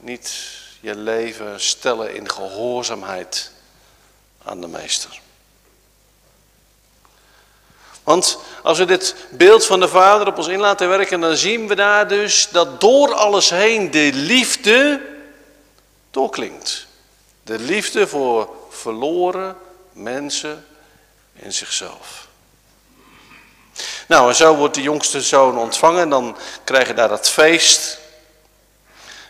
[0.00, 0.32] niet
[0.80, 3.52] je leven stellen in gehoorzaamheid
[4.44, 5.20] aan de meester.
[8.10, 11.68] Want als we dit beeld van de Vader op ons in laten werken, dan zien
[11.68, 15.00] we daar dus dat door alles heen de liefde
[16.10, 16.86] doorklinkt.
[17.42, 19.56] De liefde voor verloren
[19.92, 20.66] mensen
[21.32, 22.28] in zichzelf.
[24.08, 26.08] Nou, en zo wordt de jongste zoon ontvangen.
[26.08, 27.98] Dan krijg je daar dat feest.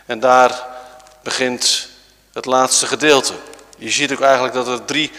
[0.06, 0.66] En daar
[1.22, 1.88] begint
[2.32, 3.34] het laatste gedeelte.
[3.78, 5.10] Je ziet ook eigenlijk dat er drie...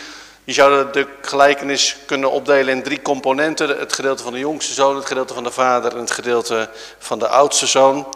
[0.43, 3.79] Je zou de gelijkenis kunnen opdelen in drie componenten.
[3.79, 6.69] Het gedeelte van de jongste zoon, het gedeelte van de vader en het gedeelte
[6.99, 8.07] van de oudste zoon.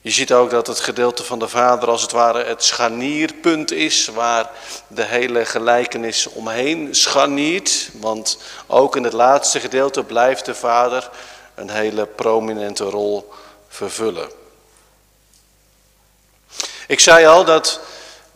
[0.00, 4.06] Je ziet ook dat het gedeelte van de vader als het ware het scharnierpunt is
[4.06, 4.50] waar
[4.86, 7.90] de hele gelijkenis omheen scharniert.
[7.92, 11.10] Want ook in het laatste gedeelte blijft de vader
[11.54, 13.32] een hele prominente rol
[13.68, 14.28] vervullen.
[16.86, 17.80] Ik zei al dat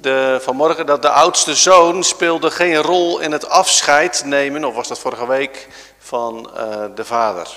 [0.01, 4.89] de, vanmorgen dat de oudste zoon speelde geen rol in het afscheid nemen, of was
[4.89, 5.69] dat vorige week,
[5.99, 7.49] van uh, de vader.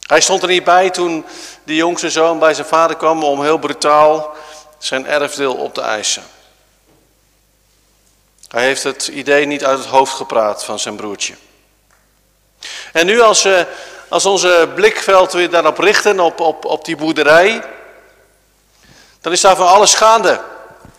[0.00, 1.24] Hij stond er niet bij toen
[1.64, 4.34] de jongste zoon bij zijn vader kwam om heel brutaal
[4.78, 6.22] zijn erfdeel op te eisen.
[8.48, 11.34] Hij heeft het idee niet uit het hoofd gepraat van zijn broertje.
[12.92, 13.66] En nu als, we,
[14.08, 17.62] als onze blikveld weer daarop richten, op, op, op die boerderij,
[19.20, 20.40] dan is daar van alles gaande.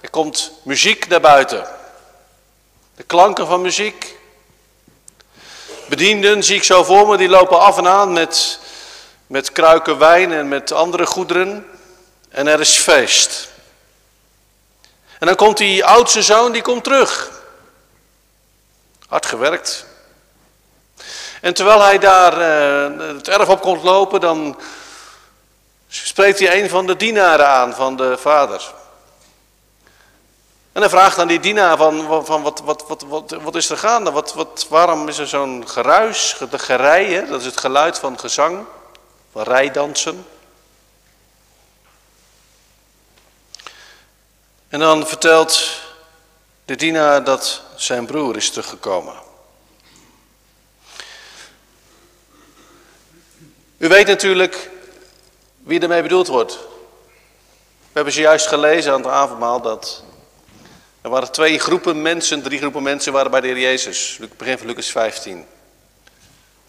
[0.07, 1.67] Er komt muziek naar buiten.
[2.95, 4.15] De klanken van muziek.
[5.89, 8.59] Bedienden zie ik zo voor me, die lopen af en aan met
[9.27, 11.65] met kruiken wijn en met andere goederen.
[12.29, 13.49] En er is feest.
[15.19, 17.31] En dan komt die oudste zoon, die komt terug.
[19.07, 19.85] Hard gewerkt.
[21.41, 24.59] En terwijl hij daar uh, het erf op komt lopen, dan
[25.87, 28.75] spreekt hij een van de dienaren aan van de vader.
[30.77, 33.77] En hij vraagt aan die dienaar van, van wat, wat, wat, wat, wat is er
[33.77, 34.11] gaande?
[34.11, 38.65] Wat, wat, waarom is er zo'n geruis, de gerei, dat is het geluid van gezang
[39.31, 40.25] van rijdansen.
[44.67, 45.81] En dan vertelt
[46.65, 49.15] de dienaar dat zijn broer is teruggekomen.
[53.77, 54.69] U weet natuurlijk
[55.63, 56.53] wie ermee bedoeld wordt.
[57.79, 60.05] We hebben zojuist gelezen aan het avondmaal dat
[61.07, 64.19] er waren twee groepen mensen, drie groepen mensen waren bij de Heer Jezus.
[64.37, 65.45] Begin van Lucas 15.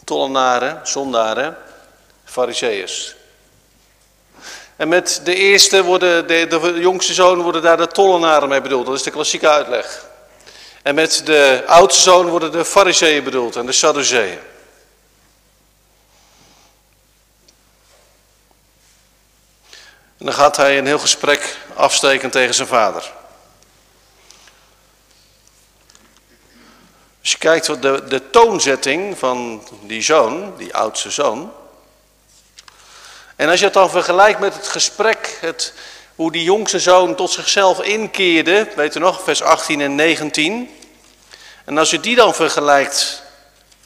[0.05, 1.57] Tollenaren, zondaren
[2.25, 3.15] Fariseeërs.
[4.77, 8.87] En met de eerste worden, de, de jongste zoon worden daar de tollenaren mee bedoeld.
[8.87, 10.05] Dat is de klassieke uitleg.
[10.83, 14.39] En met de oudste zoon worden de fariseeën bedoeld en de sadduceeën.
[20.19, 23.17] En dan gaat hij een heel gesprek afsteken tegen zijn vader.
[27.21, 31.53] Als je kijkt wat de, de toonzetting van die zoon, die oudste zoon.
[33.37, 35.73] En als je het dan vergelijkt met het gesprek, het,
[36.15, 40.77] hoe die jongste zoon tot zichzelf inkeerde, weet u nog, vers 18 en 19.
[41.65, 43.23] En als je die dan vergelijkt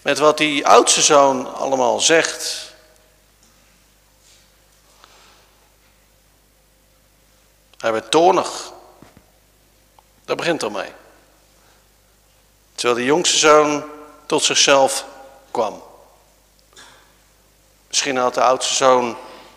[0.02, 2.70] met wat die oudste zoon allemaal zegt.
[7.78, 8.72] Hij werd toornig.
[10.24, 10.92] Daar begint het mee.
[12.82, 13.84] Terwijl de jongste zoon
[14.26, 15.04] tot zichzelf
[15.50, 15.82] kwam.
[17.88, 19.16] Misschien had de oudste zoon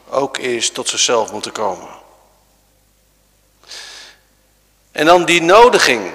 [0.10, 1.88] ook eerst tot zichzelf moeten komen.
[4.92, 6.14] En dan die nodiging.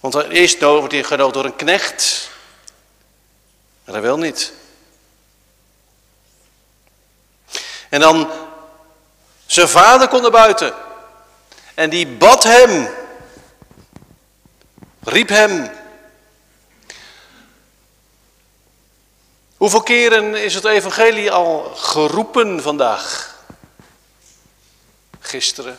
[0.00, 2.30] Want eerst wordt hij genodigd door een knecht.
[3.84, 4.52] Maar hij wil niet.
[7.88, 8.30] En dan
[9.46, 10.74] zijn vader kon naar buiten.
[11.74, 13.00] En die bad hem.
[15.04, 15.70] Riep hem.
[19.56, 23.36] Hoeveel keren is het evangelie al geroepen vandaag?
[25.18, 25.78] Gisteren,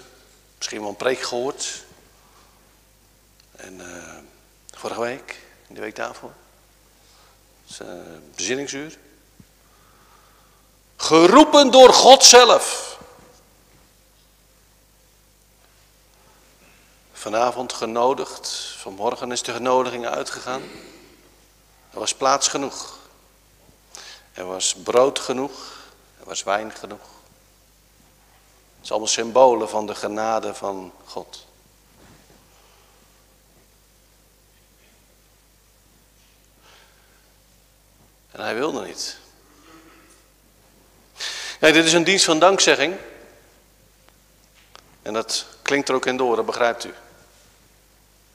[0.58, 1.84] misschien wel een preek gehoord.
[3.56, 4.16] En uh,
[4.72, 6.34] vorige week, de week daarvoor.
[7.66, 7.88] Het is uh,
[8.36, 8.98] bezinningsuur.
[10.96, 12.93] Geroepen door God zelf.
[17.24, 18.50] Vanavond genodigd.
[18.78, 20.62] Vanmorgen is de genodiging uitgegaan.
[21.92, 22.98] Er was plaats genoeg.
[24.34, 25.52] Er was brood genoeg.
[26.20, 27.08] Er was wijn genoeg.
[28.76, 31.46] Het is allemaal symbolen van de genade van God.
[38.32, 39.18] En hij wilde niet.
[41.60, 42.96] Kijk, dit is een dienst van dankzegging.
[45.02, 46.94] En dat klinkt er ook in door, dat begrijpt u.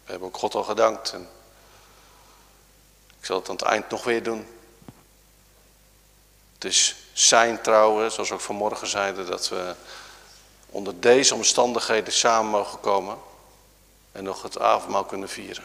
[0.09, 1.13] We hebben ook God al gedankt.
[1.13, 1.29] En
[3.19, 4.47] ik zal het aan het eind nog weer doen.
[6.55, 9.75] Het is zijn trouwen, zoals we ook vanmorgen zeiden, dat we
[10.67, 13.19] onder deze omstandigheden samen mogen komen
[14.13, 15.65] en nog het avondmaal kunnen vieren.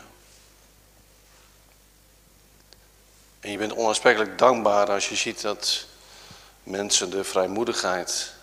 [3.40, 5.86] En je bent onuitsprekelijk dankbaar als je ziet dat
[6.64, 8.34] mensen de vrijmoedigheid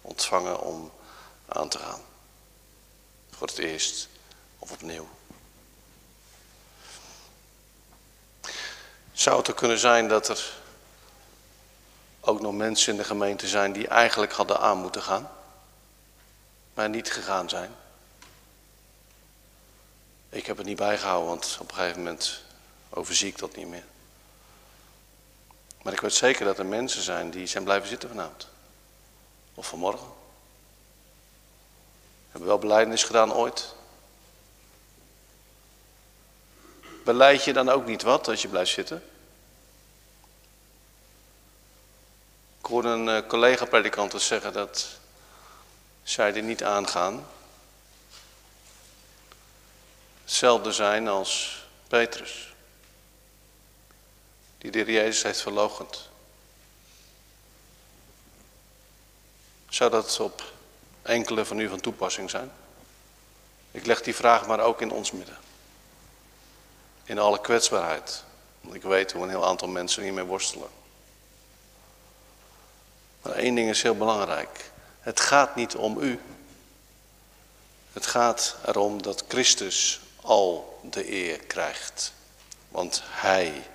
[0.00, 0.92] ontvangen om
[1.46, 2.00] aan te gaan.
[3.30, 4.08] Voor het eerst
[4.70, 5.08] opnieuw.
[9.12, 10.52] Zou het er kunnen zijn dat er
[12.20, 15.30] ook nog mensen in de gemeente zijn die eigenlijk hadden aan moeten gaan,
[16.74, 17.74] maar niet gegaan zijn?
[20.28, 22.42] Ik heb het niet bijgehouden, want op een gegeven moment
[22.90, 23.84] overzie ik dat niet meer.
[25.82, 28.48] Maar ik weet zeker dat er mensen zijn die zijn blijven zitten vanavond.
[29.54, 30.08] Of vanmorgen.
[32.30, 33.74] Hebben wel beleidenis gedaan ooit.
[37.08, 39.02] Beleid je dan ook niet wat als je blijft zitten?
[42.58, 44.88] Ik hoorde een eh, collega-predikant zeggen dat
[46.02, 47.26] zij er niet aangaan.
[50.22, 52.54] Hetzelfde zijn als Petrus.
[54.58, 56.08] Die de Jezus heeft verlogend.
[59.68, 60.52] Zou dat op
[61.02, 62.52] enkele van u van toepassing zijn?
[63.70, 65.47] Ik leg die vraag maar ook in ons midden.
[67.08, 68.24] In alle kwetsbaarheid.
[68.60, 70.68] Want ik weet hoe een heel aantal mensen hiermee worstelen.
[73.22, 74.70] Maar één ding is heel belangrijk.
[75.00, 76.20] Het gaat niet om u.
[77.92, 82.12] Het gaat erom dat Christus al de eer krijgt.
[82.68, 83.66] Want Hij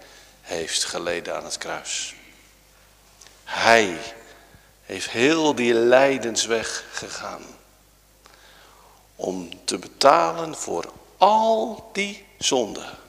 [0.42, 2.16] heeft geleden aan het kruis.
[3.44, 3.98] Hij
[4.84, 7.44] heeft heel die lijdensweg gegaan.
[9.16, 13.02] Om te betalen voor al die zonden.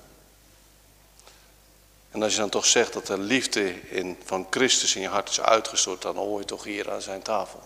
[2.15, 5.29] En als je dan toch zegt dat de liefde in, van Christus in je hart
[5.29, 7.63] is uitgestort, dan hoor je toch hier aan zijn tafel.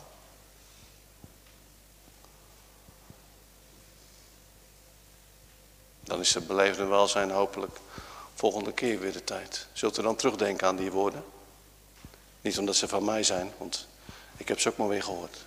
[6.01, 7.79] Dan is het beleefde welzijn hopelijk
[8.35, 9.67] volgende keer weer de tijd.
[9.73, 11.25] Zult u dan terugdenken aan die woorden?
[12.41, 13.87] Niet omdat ze van mij zijn, want
[14.37, 15.45] ik heb ze ook maar weer gehoord.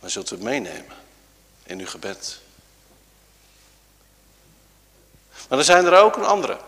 [0.00, 0.96] Maar zult u het meenemen
[1.62, 2.42] in uw gebed?
[5.48, 6.58] Maar er zijn er ook een andere.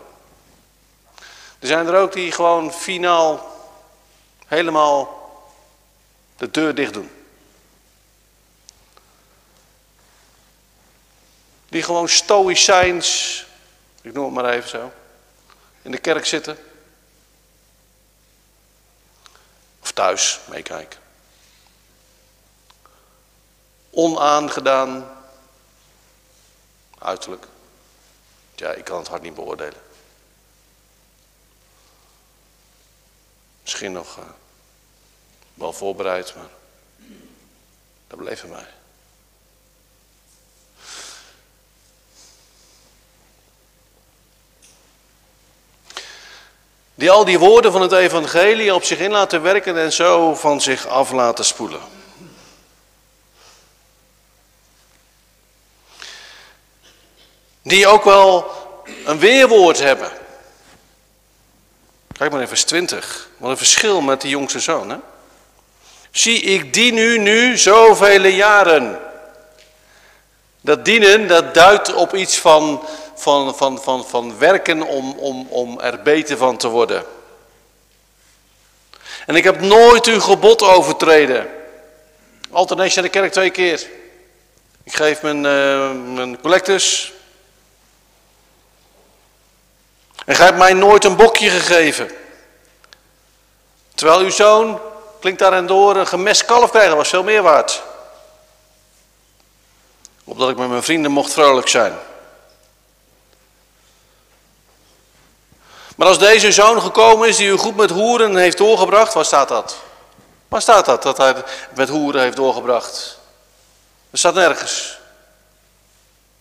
[1.59, 3.55] Er zijn er ook die gewoon finaal
[4.47, 5.31] Helemaal
[6.37, 7.11] de deur dicht doen.
[11.69, 13.45] Die gewoon stoïcijns,
[14.01, 14.91] ik noem het maar even zo,
[15.81, 16.57] in de kerk zitten.
[19.81, 20.99] Of thuis meekijken.
[23.89, 25.17] Onaangedaan,
[26.99, 27.47] uiterlijk.
[28.59, 29.81] Ja, ik kan het hard niet beoordelen.
[33.61, 34.23] Misschien nog uh,
[35.53, 36.49] wel voorbereid, maar
[38.07, 38.67] dat bleef bij mij.
[46.95, 50.61] Die al die woorden van het evangelie op zich in laten werken en zo van
[50.61, 51.96] zich af laten spoelen.
[57.67, 58.51] Die ook wel
[59.05, 60.11] een weerwoord hebben.
[62.17, 63.29] Kijk maar in vers 20.
[63.37, 64.89] Wat een verschil met die jongste zoon.
[64.89, 64.97] Hè?
[66.11, 68.99] Zie, ik dien u nu zoveel jaren.
[70.61, 75.79] Dat dienen, dat duidt op iets van, van, van, van, van werken om, om, om
[75.79, 77.03] er beter van te worden.
[79.25, 81.47] En ik heb nooit uw gebod overtreden.
[82.51, 83.87] Naar de kerk twee keer.
[84.83, 87.13] Ik geef mijn, uh, mijn collectus.
[90.27, 92.11] En gij hebt mij nooit een bokje gegeven.
[93.95, 94.79] Terwijl uw zoon,
[95.19, 97.83] klinkt daar en door, een gemest kalf krijgen was veel meer waard.
[100.23, 101.93] Opdat ik met mijn vrienden mocht vrolijk zijn.
[105.95, 109.47] Maar als deze zoon gekomen is die u goed met hoeren heeft doorgebracht, waar staat
[109.47, 109.77] dat?
[110.47, 111.43] Waar staat dat, dat hij
[111.75, 113.19] met hoeren heeft doorgebracht?
[114.09, 114.99] Dat staat nergens.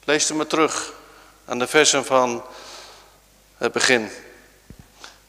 [0.05, 0.93] Lees het maar terug
[1.45, 2.45] aan de versen van
[3.57, 4.11] het begin.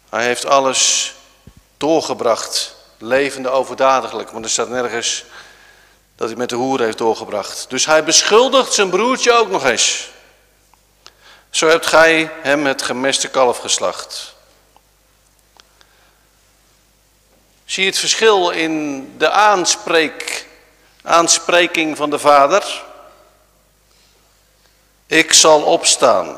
[0.09, 1.13] Hij heeft alles
[1.77, 5.25] doorgebracht, levende overdadiglijk, maar er staat nergens
[6.15, 7.65] dat hij met de hoeren heeft doorgebracht.
[7.69, 10.09] Dus hij beschuldigt zijn broertje ook nog eens.
[11.49, 14.35] Zo hebt gij hem het gemeste kalf geslacht.
[17.65, 20.47] Zie je het verschil in de aanspreek,
[21.03, 22.83] aanspreking van de vader?
[25.05, 26.37] Ik zal opstaan,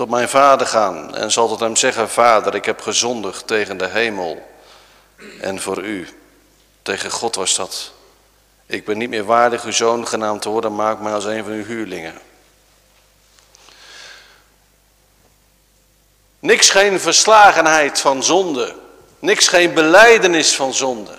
[0.00, 3.86] tot mijn vader gaan en zal tot hem zeggen, vader, ik heb gezondigd tegen de
[3.88, 4.50] hemel
[5.40, 6.08] en voor u.
[6.82, 7.92] Tegen God was dat.
[8.66, 11.52] Ik ben niet meer waardig uw zoon genaamd te worden, maak mij als een van
[11.52, 12.14] uw huurlingen.
[16.38, 18.74] Niks geen verslagenheid van zonde.
[19.18, 21.18] Niks geen beleidenis van zonde.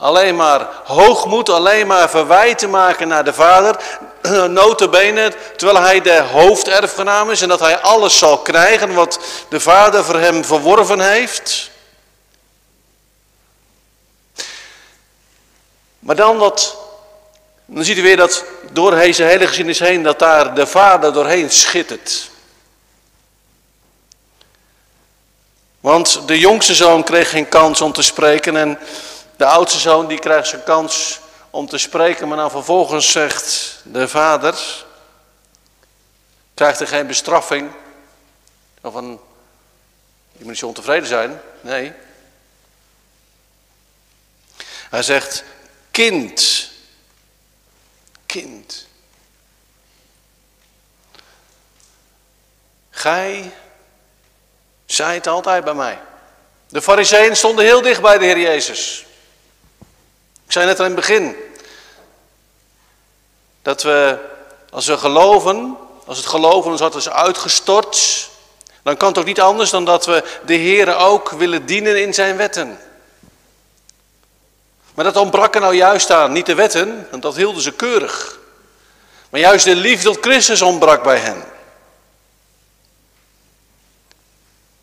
[0.00, 3.76] Alleen maar hoogmoed, alleen maar verwijten maken naar de vader.
[4.50, 10.04] Notabene, terwijl hij de hoofderfgenaam is en dat hij alles zal krijgen wat de vader
[10.04, 11.70] voor hem verworven heeft.
[15.98, 16.76] Maar dan dat,
[17.66, 21.50] dan ziet u weer dat door deze hele geschiedenis heen, dat daar de vader doorheen
[21.50, 22.30] schittert.
[25.80, 28.78] Want de jongste zoon kreeg geen kans om te spreken en
[29.40, 34.08] de oudste zoon die krijgt zijn kans om te spreken, maar dan vervolgens zegt de
[34.08, 34.84] vader,
[36.54, 37.70] krijgt er geen bestraffing,
[38.80, 39.20] of een,
[40.32, 41.92] je moet ontevreden zijn, nee.
[44.90, 45.44] Hij zegt,
[45.90, 46.70] kind,
[48.26, 48.86] kind.
[52.90, 53.52] Gij
[54.86, 55.98] zei het altijd bij mij.
[56.68, 59.04] De fariseeën stonden heel dicht bij de Heer Jezus.
[60.50, 61.36] Ik zei net aan het begin.
[63.62, 64.18] Dat we,
[64.70, 68.28] als we geloven, als het geloven ons had is uitgestort,
[68.82, 72.14] dan kan het ook niet anders dan dat we de Heer ook willen dienen in
[72.14, 72.78] zijn wetten.
[74.94, 78.38] Maar dat ontbrak er nou juist aan, niet de wetten, want dat hielden ze keurig.
[79.28, 81.44] Maar juist de liefde tot Christus ontbrak bij hen.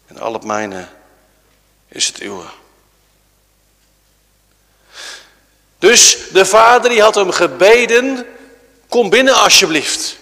[0.05, 0.87] En al het mijne
[1.87, 2.45] is het uwe.
[5.79, 8.25] Dus de vader die had hem gebeden,
[8.89, 10.17] kom binnen alsjeblieft.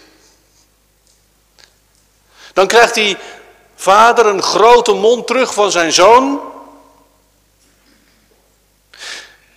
[2.54, 3.18] Dan krijgt die
[3.76, 6.42] vader een grote mond terug van zijn zoon.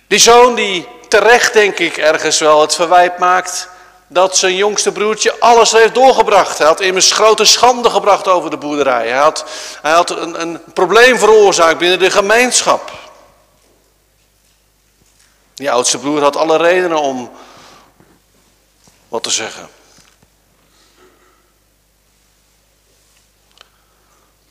[0.07, 3.69] Die zoon die terecht denk ik ergens wel het verwijt maakt
[4.07, 6.57] dat zijn jongste broertje alles heeft doorgebracht.
[6.57, 9.07] Hij had immers grote schande gebracht over de boerderij.
[9.07, 9.45] Hij had,
[9.81, 12.91] hij had een, een probleem veroorzaakt binnen de gemeenschap.
[15.59, 17.31] Die oudste broer had alle redenen om
[19.07, 19.69] wat te zeggen.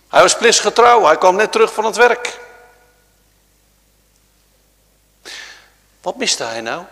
[0.08, 2.40] Hij was plisgetrouw, hij kwam net terug van het werk.
[6.00, 6.84] Wat miste hij nou?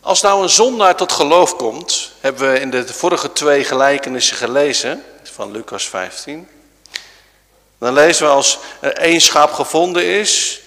[0.00, 5.04] Als nou een zondaar tot geloof komt, hebben we in de vorige twee gelijkenissen gelezen,
[5.22, 6.48] van Lucas 15,
[7.82, 10.60] dan lezen we als er één schaap gevonden is,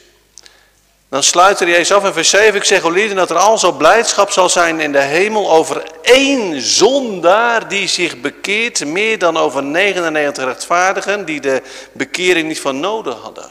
[1.10, 2.56] dan sluit er Jezus af in vers 7.
[2.56, 6.62] Ik zeg lieden dat er al zo blijdschap zal zijn in de hemel over één
[6.62, 11.62] zondaar die zich bekeert, meer dan over 99 rechtvaardigen die de
[11.92, 13.50] bekering niet van nodig hadden.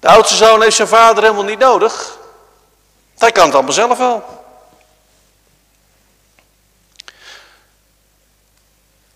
[0.00, 2.18] De oudste zoon heeft zijn vader helemaal niet nodig.
[3.18, 4.41] Hij kan het allemaal zelf wel.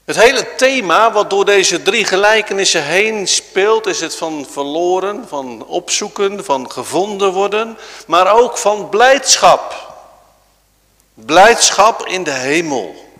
[0.06, 5.66] Het hele thema wat door deze drie gelijkenissen heen speelt, is het van verloren, van
[5.66, 9.94] opzoeken, van gevonden worden, maar ook van blijdschap.
[11.14, 13.10] Blijdschap in de hemel.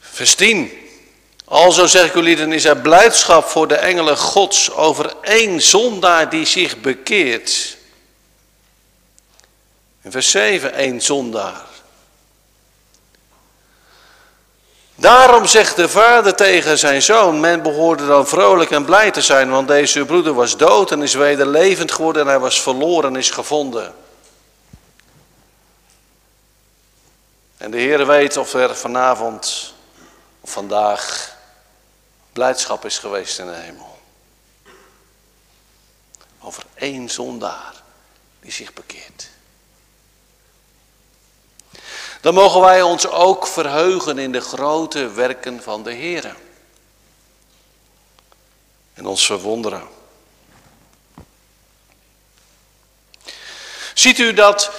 [0.00, 0.72] Vers 10.
[1.44, 6.46] Alzo zeg ik lieden, is er blijdschap voor de engelen gods over één zondaar die
[6.46, 7.75] zich bekeert.
[10.06, 11.64] In vers 7, één zondaar.
[14.94, 19.50] Daarom zegt de vader tegen zijn zoon, men behoorde dan vrolijk en blij te zijn,
[19.50, 23.16] want deze broeder was dood en is weder levend geworden en hij was verloren en
[23.16, 23.94] is gevonden.
[27.56, 29.74] En de Heer weet of er vanavond
[30.40, 31.34] of vandaag
[32.32, 33.98] blijdschap is geweest in de hemel.
[36.40, 37.74] Over één zondaar
[38.40, 39.34] die zich bekeert.
[42.26, 46.36] Dan mogen wij ons ook verheugen in de grote werken van de Heer.
[48.94, 49.82] En ons verwonderen.
[53.94, 54.70] Ziet u dat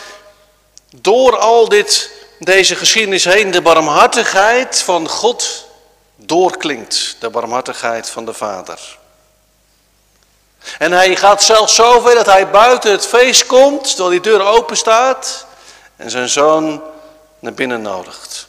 [0.96, 5.68] door al dit, deze geschiedenis heen de barmhartigheid van God
[6.16, 7.16] doorklinkt.
[7.20, 8.98] De barmhartigheid van de Vader.
[10.78, 14.78] En hij gaat zelfs zover dat hij buiten het feest komt, terwijl die deur open
[14.78, 15.46] staat.
[15.96, 16.96] En zijn zoon
[17.48, 18.48] naar binnen nodigt.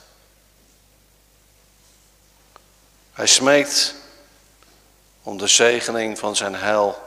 [3.12, 3.94] Hij smeekt
[5.22, 7.02] om de zegening van zijn heil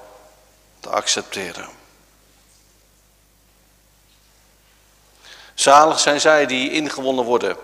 [0.79, 1.69] te accepteren.
[5.53, 7.57] Zalig zijn zij die ingewonnen worden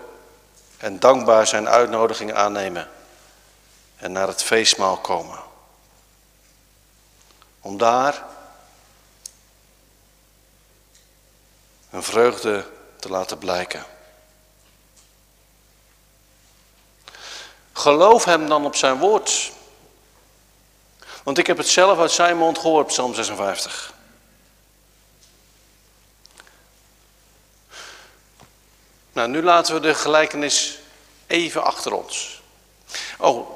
[0.76, 2.88] en dankbaar zijn uitnodiging aannemen
[3.96, 5.38] en naar het feestmaal komen.
[7.60, 8.24] Om daar
[11.90, 13.96] een vreugde te laten blijken.
[17.78, 19.52] Geloof hem dan op zijn woord.
[21.22, 23.92] Want ik heb het zelf uit zijn mond gehoord, Psalm 56.
[29.12, 30.78] Nou, nu laten we de gelijkenis
[31.26, 32.42] even achter ons.
[33.18, 33.50] Oh,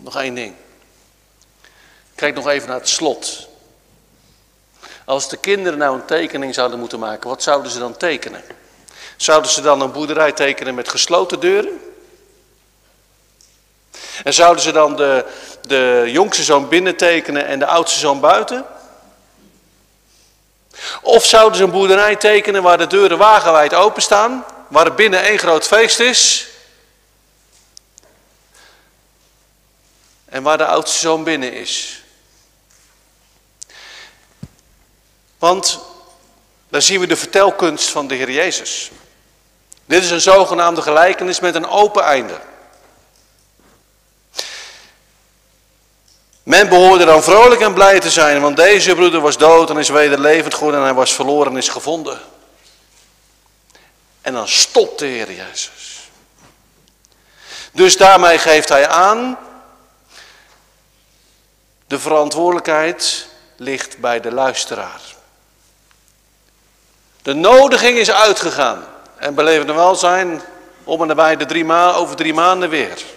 [0.00, 0.54] nog één ding.
[2.14, 3.48] Kijk nog even naar het slot.
[5.04, 8.42] Als de kinderen nou een tekening zouden moeten maken, wat zouden ze dan tekenen?
[9.16, 11.87] Zouden ze dan een boerderij tekenen met gesloten deuren?
[14.24, 15.24] En zouden ze dan de,
[15.66, 18.66] de jongste zoon binnen tekenen en de oudste zoon buiten?
[21.02, 25.38] Of zouden ze een boerderij tekenen waar de deuren wagenwijd openstaan, waar er binnen één
[25.38, 26.48] groot feest is
[30.24, 32.02] en waar de oudste zoon binnen is?
[35.38, 35.78] Want
[36.68, 38.90] daar zien we de vertelkunst van de Heer Jezus.
[39.84, 42.40] Dit is een zogenaamde gelijkenis met een open einde.
[46.48, 49.88] Men behoorde dan vrolijk en blij te zijn, want deze broeder was dood en is
[49.88, 52.20] weder levend geworden en hij was verloren en is gevonden.
[54.20, 56.10] En dan stopt de Heer Jezus.
[57.72, 59.38] Dus daarmee geeft hij aan,
[61.86, 65.00] de verantwoordelijkheid ligt bij de luisteraar.
[67.22, 68.84] De nodiging is uitgegaan
[69.16, 70.42] en beleven er wel zijn
[70.84, 73.16] om en nabij de drie over drie maanden weer.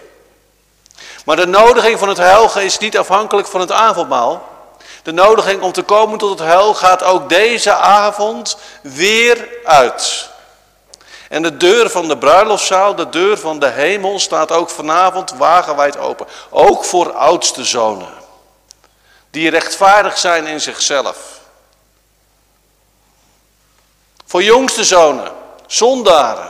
[1.25, 4.49] Maar de nodiging van het heil is niet afhankelijk van het avondmaal.
[5.03, 10.29] De nodiging om te komen tot het heil gaat ook deze avond weer uit.
[11.29, 15.97] En de deur van de bruiloftszaal, de deur van de hemel, staat ook vanavond wagenwijd
[15.97, 16.27] open.
[16.49, 18.13] Ook voor oudste zonen.
[19.29, 21.17] Die rechtvaardig zijn in zichzelf.
[24.25, 25.31] Voor jongste zonen,
[25.67, 26.49] zondaren,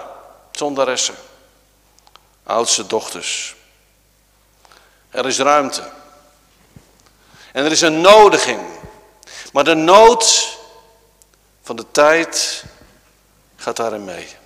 [0.52, 1.16] zondaressen,
[2.44, 3.56] oudste dochters.
[5.12, 5.92] Er is ruimte.
[7.52, 8.62] En er is een nodiging.
[9.54, 10.58] Maar de nood
[11.62, 12.64] van de tijd
[13.56, 14.40] gaat daarin mee.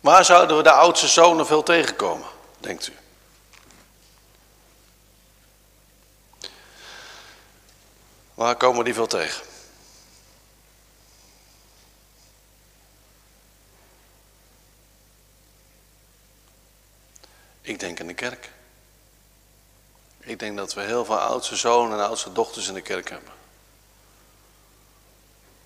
[0.00, 2.26] Waar zouden we de oudste zonen veel tegenkomen,
[2.58, 2.92] denkt u?
[8.34, 9.51] Waar komen die veel tegen?
[17.62, 18.50] Ik denk in de kerk.
[20.20, 23.32] Ik denk dat we heel veel oudste zonen en oudste dochters in de kerk hebben.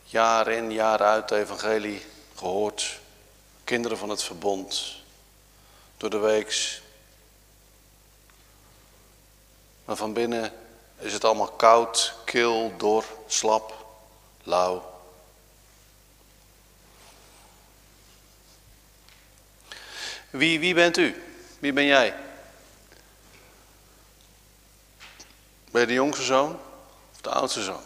[0.05, 3.01] Jaar in, jaar uit evangelie gehoord.
[3.65, 4.95] Kinderen van het verbond.
[5.97, 6.81] Door de weeks.
[9.85, 10.53] Maar van binnen
[10.99, 13.87] is het allemaal koud, kil, dor, slap,
[14.43, 14.95] lauw.
[20.31, 21.26] Wie, wie bent u?
[21.59, 22.15] Wie ben jij?
[25.71, 26.61] Ben je de jongste zoon
[27.13, 27.83] of de oudste zoon?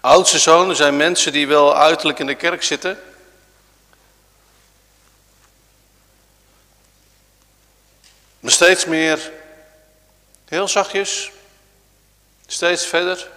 [0.00, 3.02] Oudste zonen zijn mensen die wel uiterlijk in de kerk zitten.
[8.40, 9.32] Maar steeds meer,
[10.44, 11.30] heel zachtjes,
[12.46, 13.30] steeds verder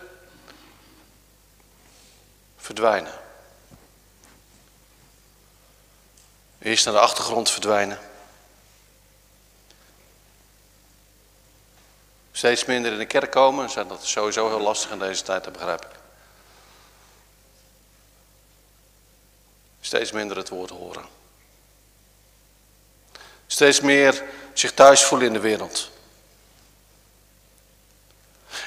[2.57, 3.26] verdwijnen.
[6.59, 7.99] Eerst naar de achtergrond verdwijnen.
[12.31, 13.69] Steeds minder in de kerk komen.
[13.87, 15.91] Dat is sowieso heel lastig in deze tijd, dat begrijp ik.
[19.81, 21.05] Steeds minder het woord horen.
[23.47, 24.23] Steeds meer
[24.53, 25.89] zich thuis voelen in de wereld.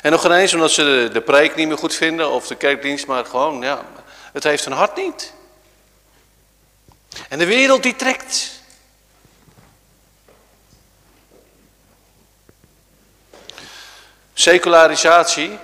[0.03, 3.07] En nog eens omdat ze de, de preek niet meer goed vinden of de kerkdienst,
[3.07, 3.85] maar gewoon, ja,
[4.33, 5.33] het heeft hun hart niet.
[7.28, 8.51] En de wereld die trekt.
[14.35, 15.59] Secularisatie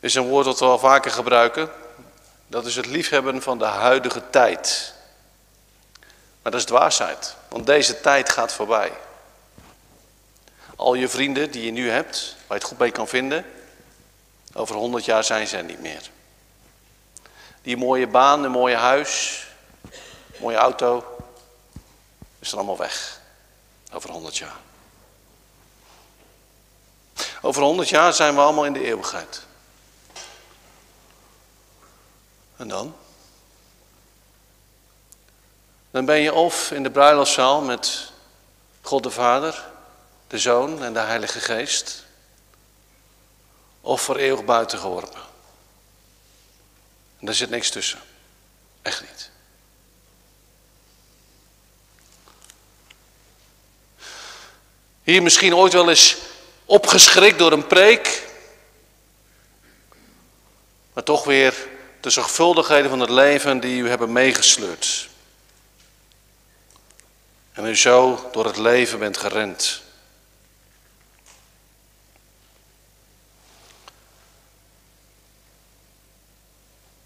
[0.00, 1.70] is een woord dat we al vaker gebruiken.
[2.46, 4.94] Dat is het liefhebben van de huidige tijd.
[6.42, 8.92] Maar dat is dwaasheid, want deze tijd gaat voorbij.
[10.76, 13.44] Al je vrienden die je nu hebt, waar je het goed mee kan vinden,
[14.52, 16.10] over honderd jaar zijn ze niet meer.
[17.62, 19.46] Die mooie baan, een mooie huis,
[20.40, 21.16] mooie auto,
[22.38, 23.20] is er allemaal weg.
[23.92, 24.56] Over honderd jaar.
[27.40, 29.42] Over honderd jaar zijn we allemaal in de eeuwigheid.
[32.56, 32.96] En dan?
[35.90, 38.12] Dan ben je of in de bruiloftszaal met
[38.80, 39.64] God de Vader,
[40.26, 42.04] de Zoon en de Heilige Geest.
[43.80, 45.20] Of voor eeuwig buiten geworpen.
[47.18, 47.98] En daar zit niks tussen.
[48.82, 49.15] Echt niet.
[55.06, 56.16] Hier misschien ooit wel eens
[56.64, 58.28] opgeschrikt door een preek.
[60.92, 61.68] Maar toch weer
[62.00, 65.08] de zorgvuldigheden van het leven die u hebben meegesleurd.
[67.52, 69.82] En u zo door het leven bent gerend.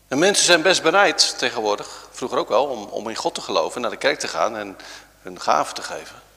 [0.09, 3.81] En mensen zijn best bereid tegenwoordig, vroeger ook wel, om, om in God te geloven,
[3.81, 4.79] naar de kerk te gaan en
[5.23, 6.30] hun gaven te geven.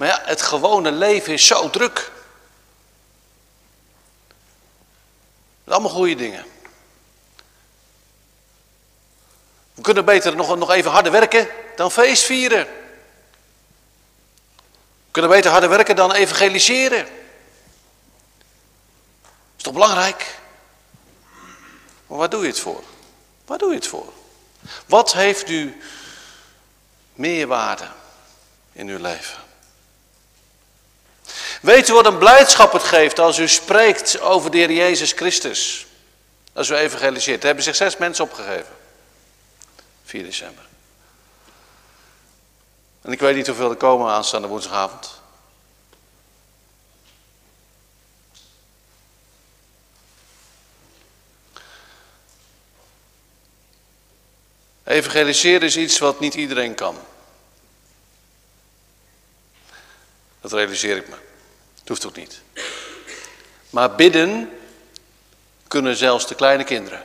[0.00, 2.12] Maar ja, het gewone leven is zo druk.
[5.64, 6.44] Allemaal goede dingen.
[9.74, 12.66] We kunnen beter nog, nog even harder werken dan feest vieren.
[15.04, 17.06] We kunnen beter harder werken dan evangeliseren.
[19.56, 20.38] Is toch belangrijk?
[22.06, 22.82] Maar waar doe je het voor?
[23.46, 24.12] Waar doe je het voor?
[24.86, 25.80] Wat heeft u
[27.14, 27.88] meerwaarde
[28.72, 29.48] in uw leven?
[31.60, 35.86] Weet u wat een blijdschap het geeft als u spreekt over de Heer Jezus Christus?
[36.52, 37.40] Als u evangeliseert.
[37.40, 38.74] Er hebben zich zes mensen opgegeven.
[40.04, 40.64] 4 december.
[43.02, 45.20] En ik weet niet hoeveel er komen aanstaande woensdagavond.
[54.84, 56.98] Evangeliseren is iets wat niet iedereen kan.
[60.40, 61.28] Dat realiseer ik me.
[61.90, 62.42] Hoeft ook niet.
[63.70, 64.50] Maar bidden
[65.68, 67.02] kunnen zelfs de kleine kinderen.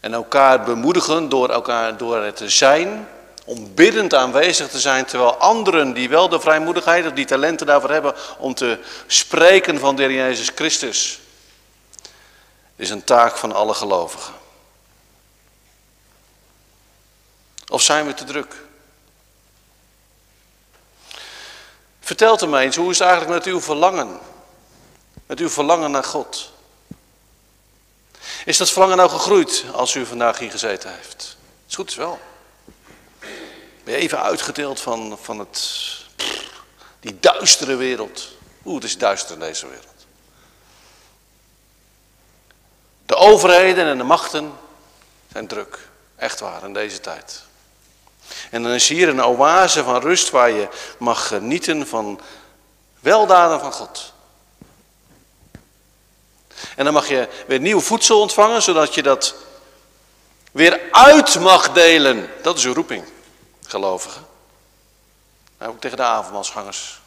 [0.00, 3.08] En elkaar bemoedigen door, elkaar, door het te zijn,
[3.44, 7.90] om biddend aanwezig te zijn, terwijl anderen die wel de vrijmoedigheid of die talenten daarvoor
[7.90, 11.20] hebben om te spreken van de Jezus Christus,
[12.76, 14.34] is een taak van alle gelovigen.
[17.68, 18.66] Of zijn we te druk?
[22.08, 24.18] Vertelt hem eens, hoe is het eigenlijk met uw verlangen
[25.26, 26.52] met uw verlangen naar God?
[28.44, 31.36] Is dat verlangen nou gegroeid als u vandaag hier gezeten heeft?
[31.68, 32.20] Is goed, is wel.
[33.84, 35.80] Ben je even uitgedeeld van, van het,
[37.00, 38.28] die duistere wereld.
[38.64, 40.06] Oeh, het is duister in deze wereld.
[43.06, 44.52] De overheden en de machten
[45.32, 45.78] zijn druk.
[46.16, 47.42] Echt waar, in deze tijd.
[48.50, 50.68] En dan is hier een oase van rust waar je
[50.98, 52.20] mag genieten van
[53.00, 54.12] weldaden van God.
[56.76, 59.34] En dan mag je weer nieuw voedsel ontvangen, zodat je dat
[60.52, 62.30] weer uit mag delen.
[62.42, 63.04] Dat is uw roeping,
[63.66, 64.26] gelovigen.
[65.58, 67.00] Nou, ook tegen de avondmaalsgangers.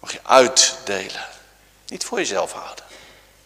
[0.00, 1.26] Mag je uitdelen.
[1.86, 2.84] Niet voor jezelf houden.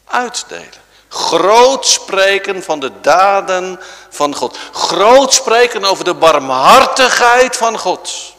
[0.05, 0.91] Uitdelen.
[1.13, 3.81] Groot spreken van de daden
[4.11, 4.59] van God.
[4.73, 8.35] Groot spreken over de barmhartigheid van God.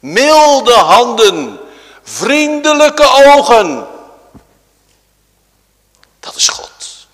[0.00, 1.60] Milde handen.
[2.02, 3.86] Vriendelijke ogen.
[6.20, 7.06] Dat is God.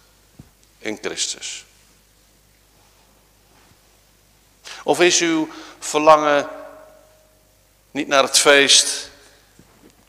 [0.78, 1.64] In Christus.
[4.82, 5.48] Of is uw
[5.78, 6.48] verlangen
[7.90, 9.10] niet naar het feest,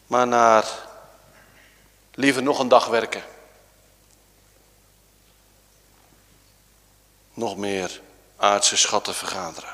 [0.08, 0.66] maar naar
[2.14, 3.34] liever nog een dag werken?
[7.36, 8.02] Nog meer
[8.38, 9.70] aardse schatten vergaderen.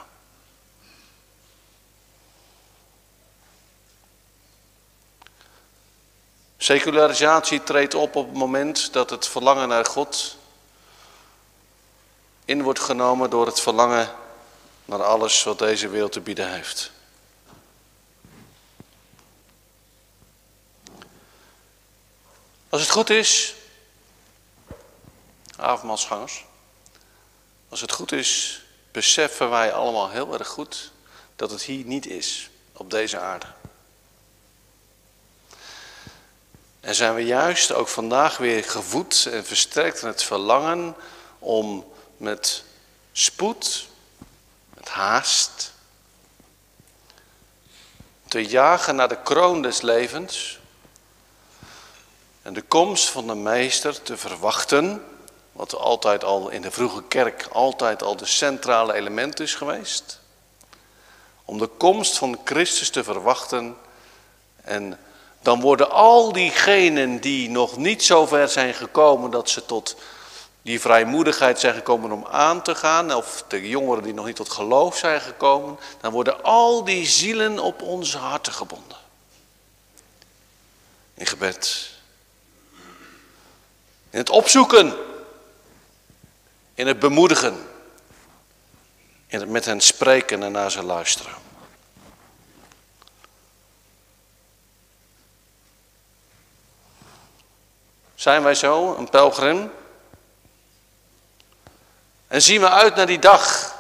[6.57, 10.37] Secularisatie treedt op op het moment dat het verlangen naar God
[12.45, 14.15] in wordt genomen door het verlangen
[14.85, 16.91] naar alles wat deze wereld te bieden heeft.
[22.69, 23.55] Als het goed is,
[25.57, 26.45] avondmaalsgangers,
[27.71, 28.61] als het goed is,
[28.91, 30.91] beseffen wij allemaal heel erg goed
[31.35, 33.45] dat het hier niet is, op deze aarde.
[36.79, 40.95] En zijn we juist ook vandaag weer gevoed en versterkt in het verlangen
[41.39, 42.63] om met
[43.11, 43.87] spoed,
[44.73, 45.73] met haast,
[48.27, 50.59] te jagen naar de kroon des levens
[52.41, 55.05] en de komst van de meester te verwachten,
[55.61, 60.19] wat altijd al in de vroege kerk altijd al de centrale element is geweest.
[61.45, 63.77] Om de komst van Christus te verwachten
[64.61, 64.99] en
[65.41, 69.95] dan worden al diegenen die nog niet zo ver zijn gekomen dat ze tot
[70.61, 74.49] die vrijmoedigheid zijn gekomen om aan te gaan, of de jongeren die nog niet tot
[74.49, 78.97] geloof zijn gekomen, dan worden al die zielen op onze harten gebonden.
[81.13, 81.89] In gebed.
[84.09, 85.09] In het opzoeken.
[86.81, 87.67] In het bemoedigen.
[89.27, 91.31] In het met hen spreken en naar ze luisteren.
[98.15, 99.71] Zijn wij zo, een pelgrim?
[102.27, 103.75] En zien we uit naar die dag.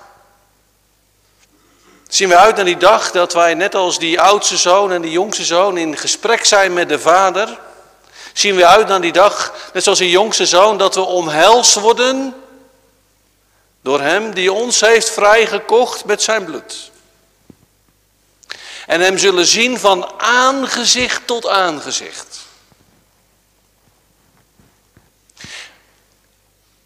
[2.07, 5.11] Zien we uit naar die dag dat wij net als die oudste zoon en die
[5.11, 7.59] jongste zoon in gesprek zijn met de vader.
[8.33, 12.40] Zien we uit naar die dag, net zoals die jongste zoon, dat we omhelst worden
[13.81, 16.91] door hem die ons heeft vrijgekocht met zijn bloed.
[18.85, 22.39] En hem zullen zien van aangezicht tot aangezicht.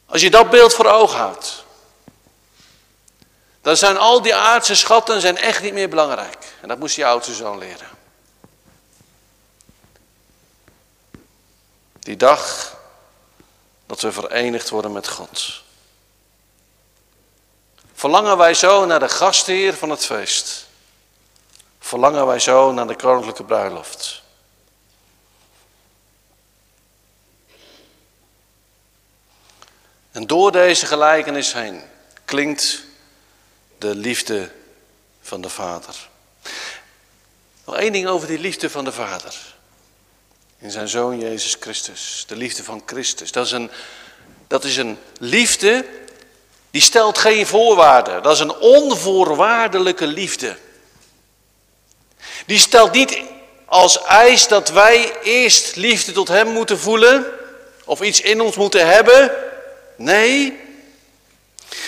[0.06, 1.64] Als je dat beeld voor ogen houdt,
[3.62, 6.38] dan zijn al die aardse schatten zijn echt niet meer belangrijk.
[6.62, 7.90] En dat moest je oudste zoon leren.
[12.00, 12.76] Die dag
[13.86, 15.64] dat we verenigd worden met God.
[18.06, 20.68] Verlangen wij zo naar de gastheer van het feest.
[21.80, 24.22] Verlangen wij zo naar de koninklijke bruiloft.
[30.12, 31.82] En door deze gelijkenis heen
[32.26, 32.84] klinkt
[33.78, 34.52] de liefde
[35.22, 36.10] van de Vader.
[37.66, 39.56] Nog één ding over die liefde van de Vader.
[40.58, 42.24] In zijn Zoon Jezus Christus.
[42.28, 43.32] De liefde van Christus.
[43.32, 43.72] Dat is een,
[44.48, 46.04] dat is een liefde
[46.76, 48.24] die stelt geen voorwaarden.
[48.24, 50.58] Dat is een onvoorwaardelijke liefde.
[52.46, 53.20] Die stelt niet
[53.66, 57.26] als eis dat wij eerst liefde tot Hem moeten voelen.
[57.86, 59.32] Of iets in ons moeten hebben.
[59.98, 60.60] Nee,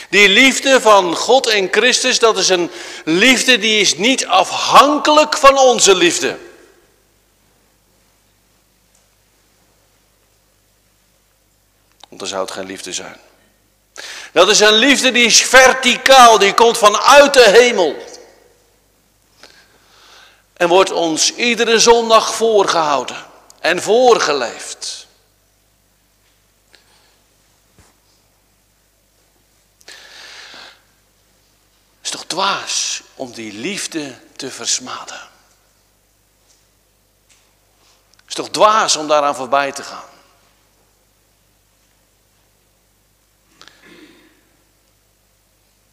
[0.09, 2.71] die liefde van God en Christus, dat is een
[3.05, 6.37] liefde die is niet afhankelijk van onze liefde.
[12.07, 13.26] Want dan zou het geen liefde zijn.
[14.37, 17.95] Dat is een liefde die is verticaal, die komt vanuit de hemel.
[20.53, 23.25] En wordt ons iedere zondag voorgehouden.
[23.59, 25.07] en voorgeleefd.
[29.85, 29.95] Het
[32.01, 35.19] is toch dwaas om die liefde te versmaden.
[37.27, 40.16] Het is toch dwaas om daaraan voorbij te gaan.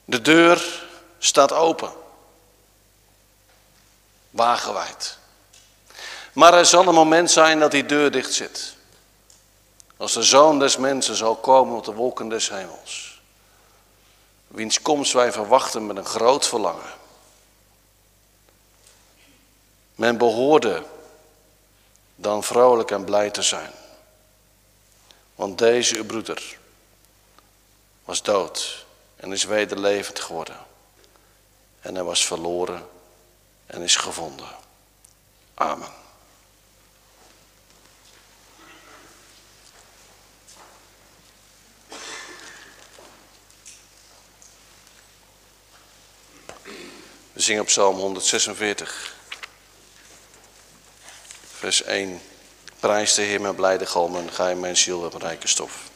[0.04, 0.86] De deur
[1.18, 1.92] staat open.
[4.30, 5.18] Wagenwijd.
[6.32, 8.76] Maar er zal een moment zijn dat die deur dicht zit.
[9.96, 13.20] Als de zoon des mensen zal komen op de wolken des hemels.
[14.46, 16.92] Wiens komst wij verwachten met een groot verlangen.
[19.94, 20.84] Men behoorde
[22.16, 23.72] dan vrolijk en blij te zijn.
[25.34, 26.58] Want deze uw broeder
[28.04, 28.83] was dood
[29.24, 30.56] en is weder levend geworden.
[31.80, 32.88] En hij was verloren
[33.66, 34.48] en is gevonden.
[35.54, 35.88] Amen.
[47.32, 49.16] We zingen op Psalm 146,
[51.54, 52.20] vers 1.
[52.80, 55.92] Prijs de Heer met blijde galmen, ga in mijn ziel hebben rijke stof.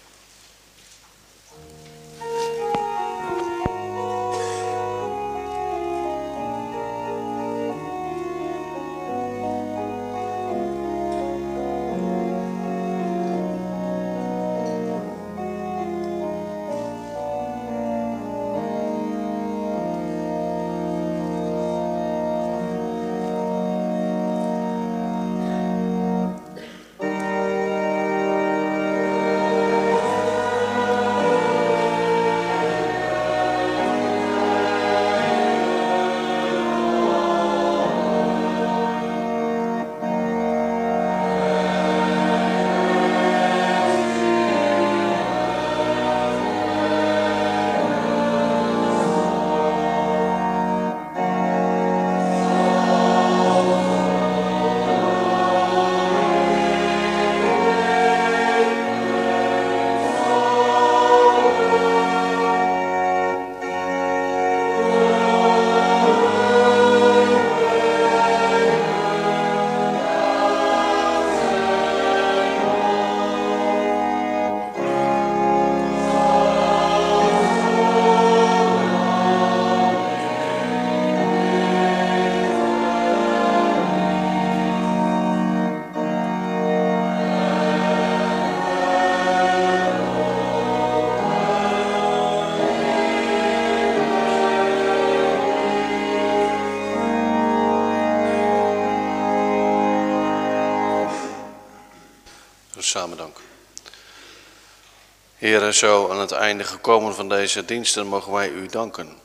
[105.72, 109.16] Zo aan het einde gekomen van deze diensten mogen wij u danken.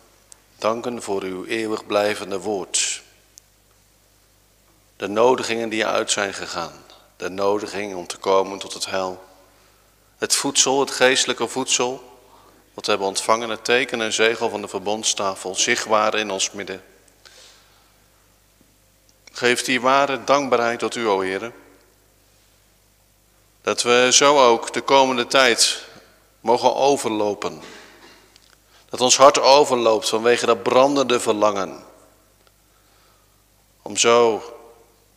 [0.58, 3.02] Danken voor uw eeuwig blijvende woord.
[4.98, 6.74] De nodigingen die uit zijn gegaan.
[7.18, 9.24] De nodiging om te komen tot het heil.
[10.18, 12.20] Het voedsel, het geestelijke voedsel,
[12.74, 16.84] wat we hebben ontvangen, het teken en zegel van de verbondstafel, zichtbaar in ons midden.
[19.32, 21.52] Geef die ware dankbaarheid tot u, o Heer.
[23.62, 25.83] Dat we zo ook de komende tijd
[26.44, 27.62] mogen overlopen.
[28.90, 31.84] Dat ons hart overloopt vanwege dat brandende verlangen.
[33.82, 34.44] Om zo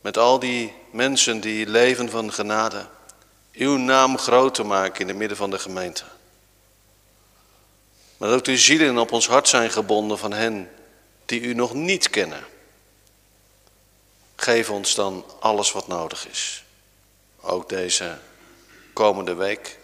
[0.01, 2.87] met al die mensen die leven van genade,
[3.53, 6.05] uw naam groot te maken in het midden van de gemeente.
[8.17, 10.71] Maar dat ook de zielen op ons hart zijn gebonden van hen
[11.25, 12.45] die u nog niet kennen.
[14.37, 16.65] Geef ons dan alles wat nodig is.
[17.41, 18.19] Ook deze
[18.93, 19.79] komende week.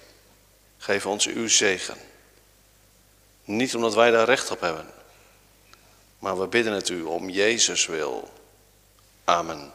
[0.83, 1.97] Geef ons uw zegen.
[3.45, 4.87] Niet omdat wij daar recht op hebben,
[6.19, 8.33] maar we bidden het u om Jezus wil.
[9.25, 9.73] Amen.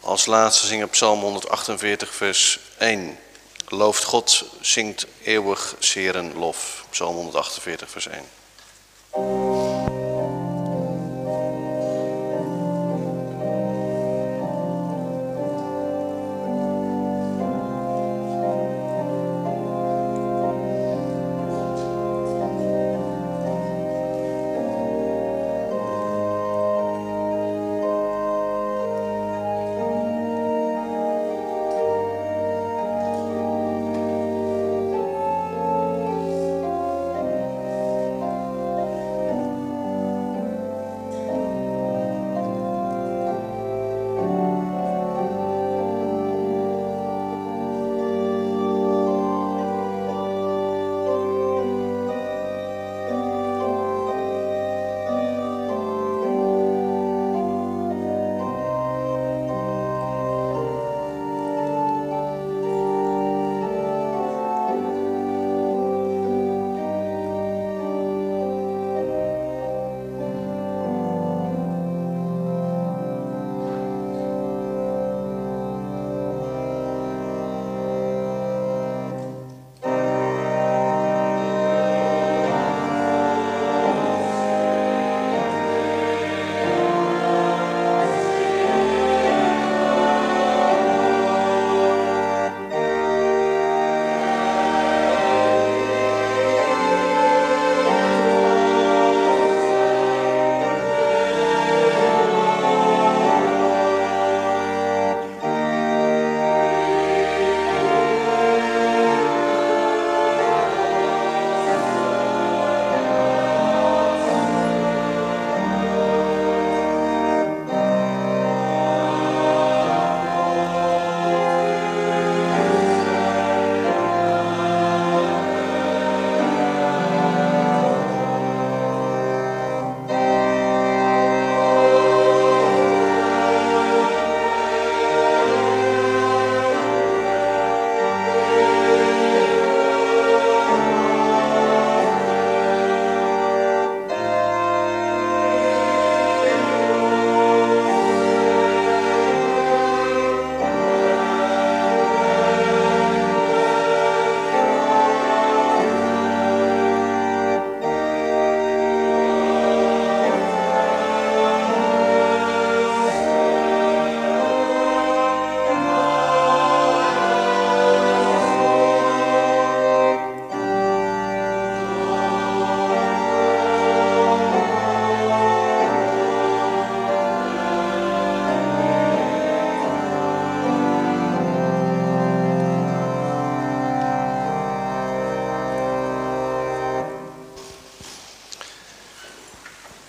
[0.00, 3.18] Als laatste zingen Psalm 148, vers 1.
[3.68, 6.84] Looft God, zingt eeuwig zeren lof.
[6.90, 8.24] Psalm 148, vers 1.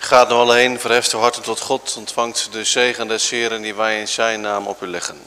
[0.08, 4.00] Gaat nu alleen, verheft uw harten tot God, ontvangt de zegen des Heren die wij
[4.00, 5.18] in zijn naam op u leggen.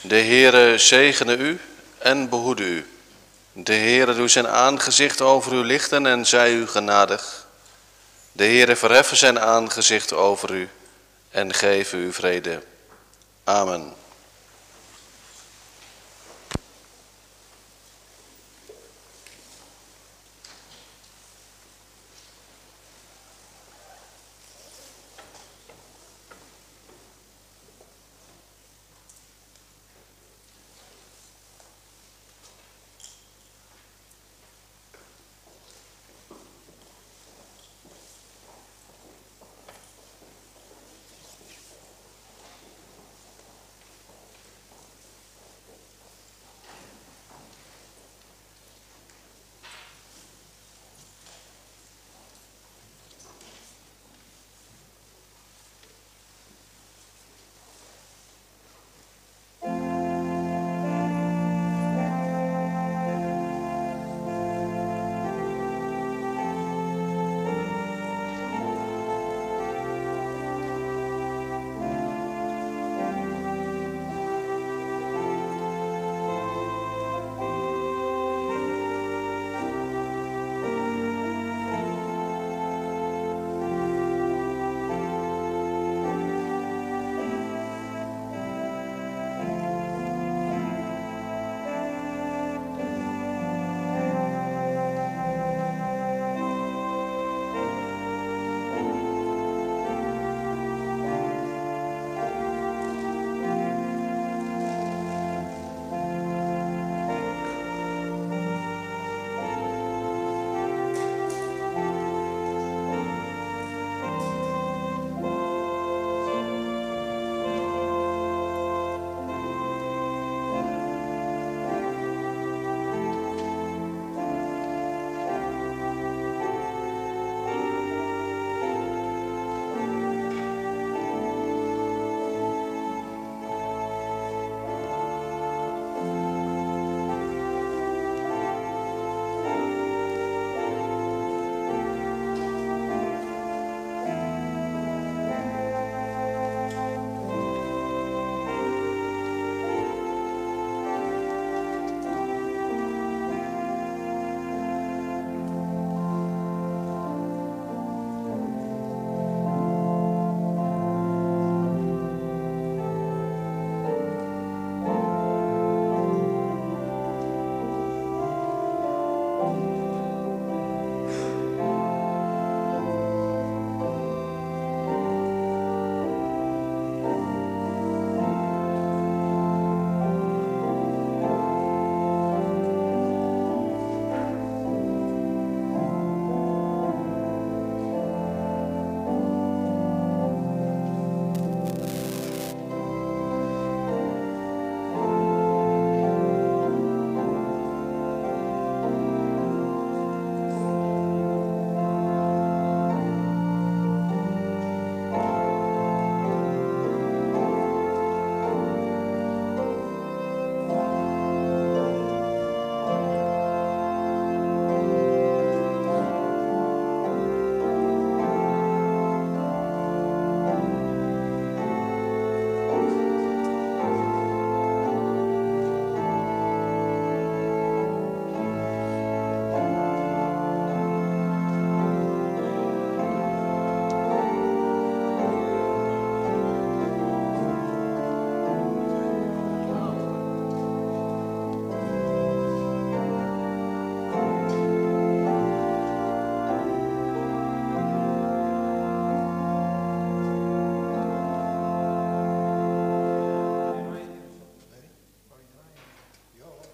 [0.00, 1.60] De Heere zegene u
[1.98, 2.86] en behoede u.
[3.52, 7.46] De Heere doe zijn aangezicht over u lichten en zij u genadig.
[8.32, 10.68] De Heere verheffen zijn aangezicht over u
[11.30, 12.62] en geven u vrede.
[13.44, 13.94] Amen.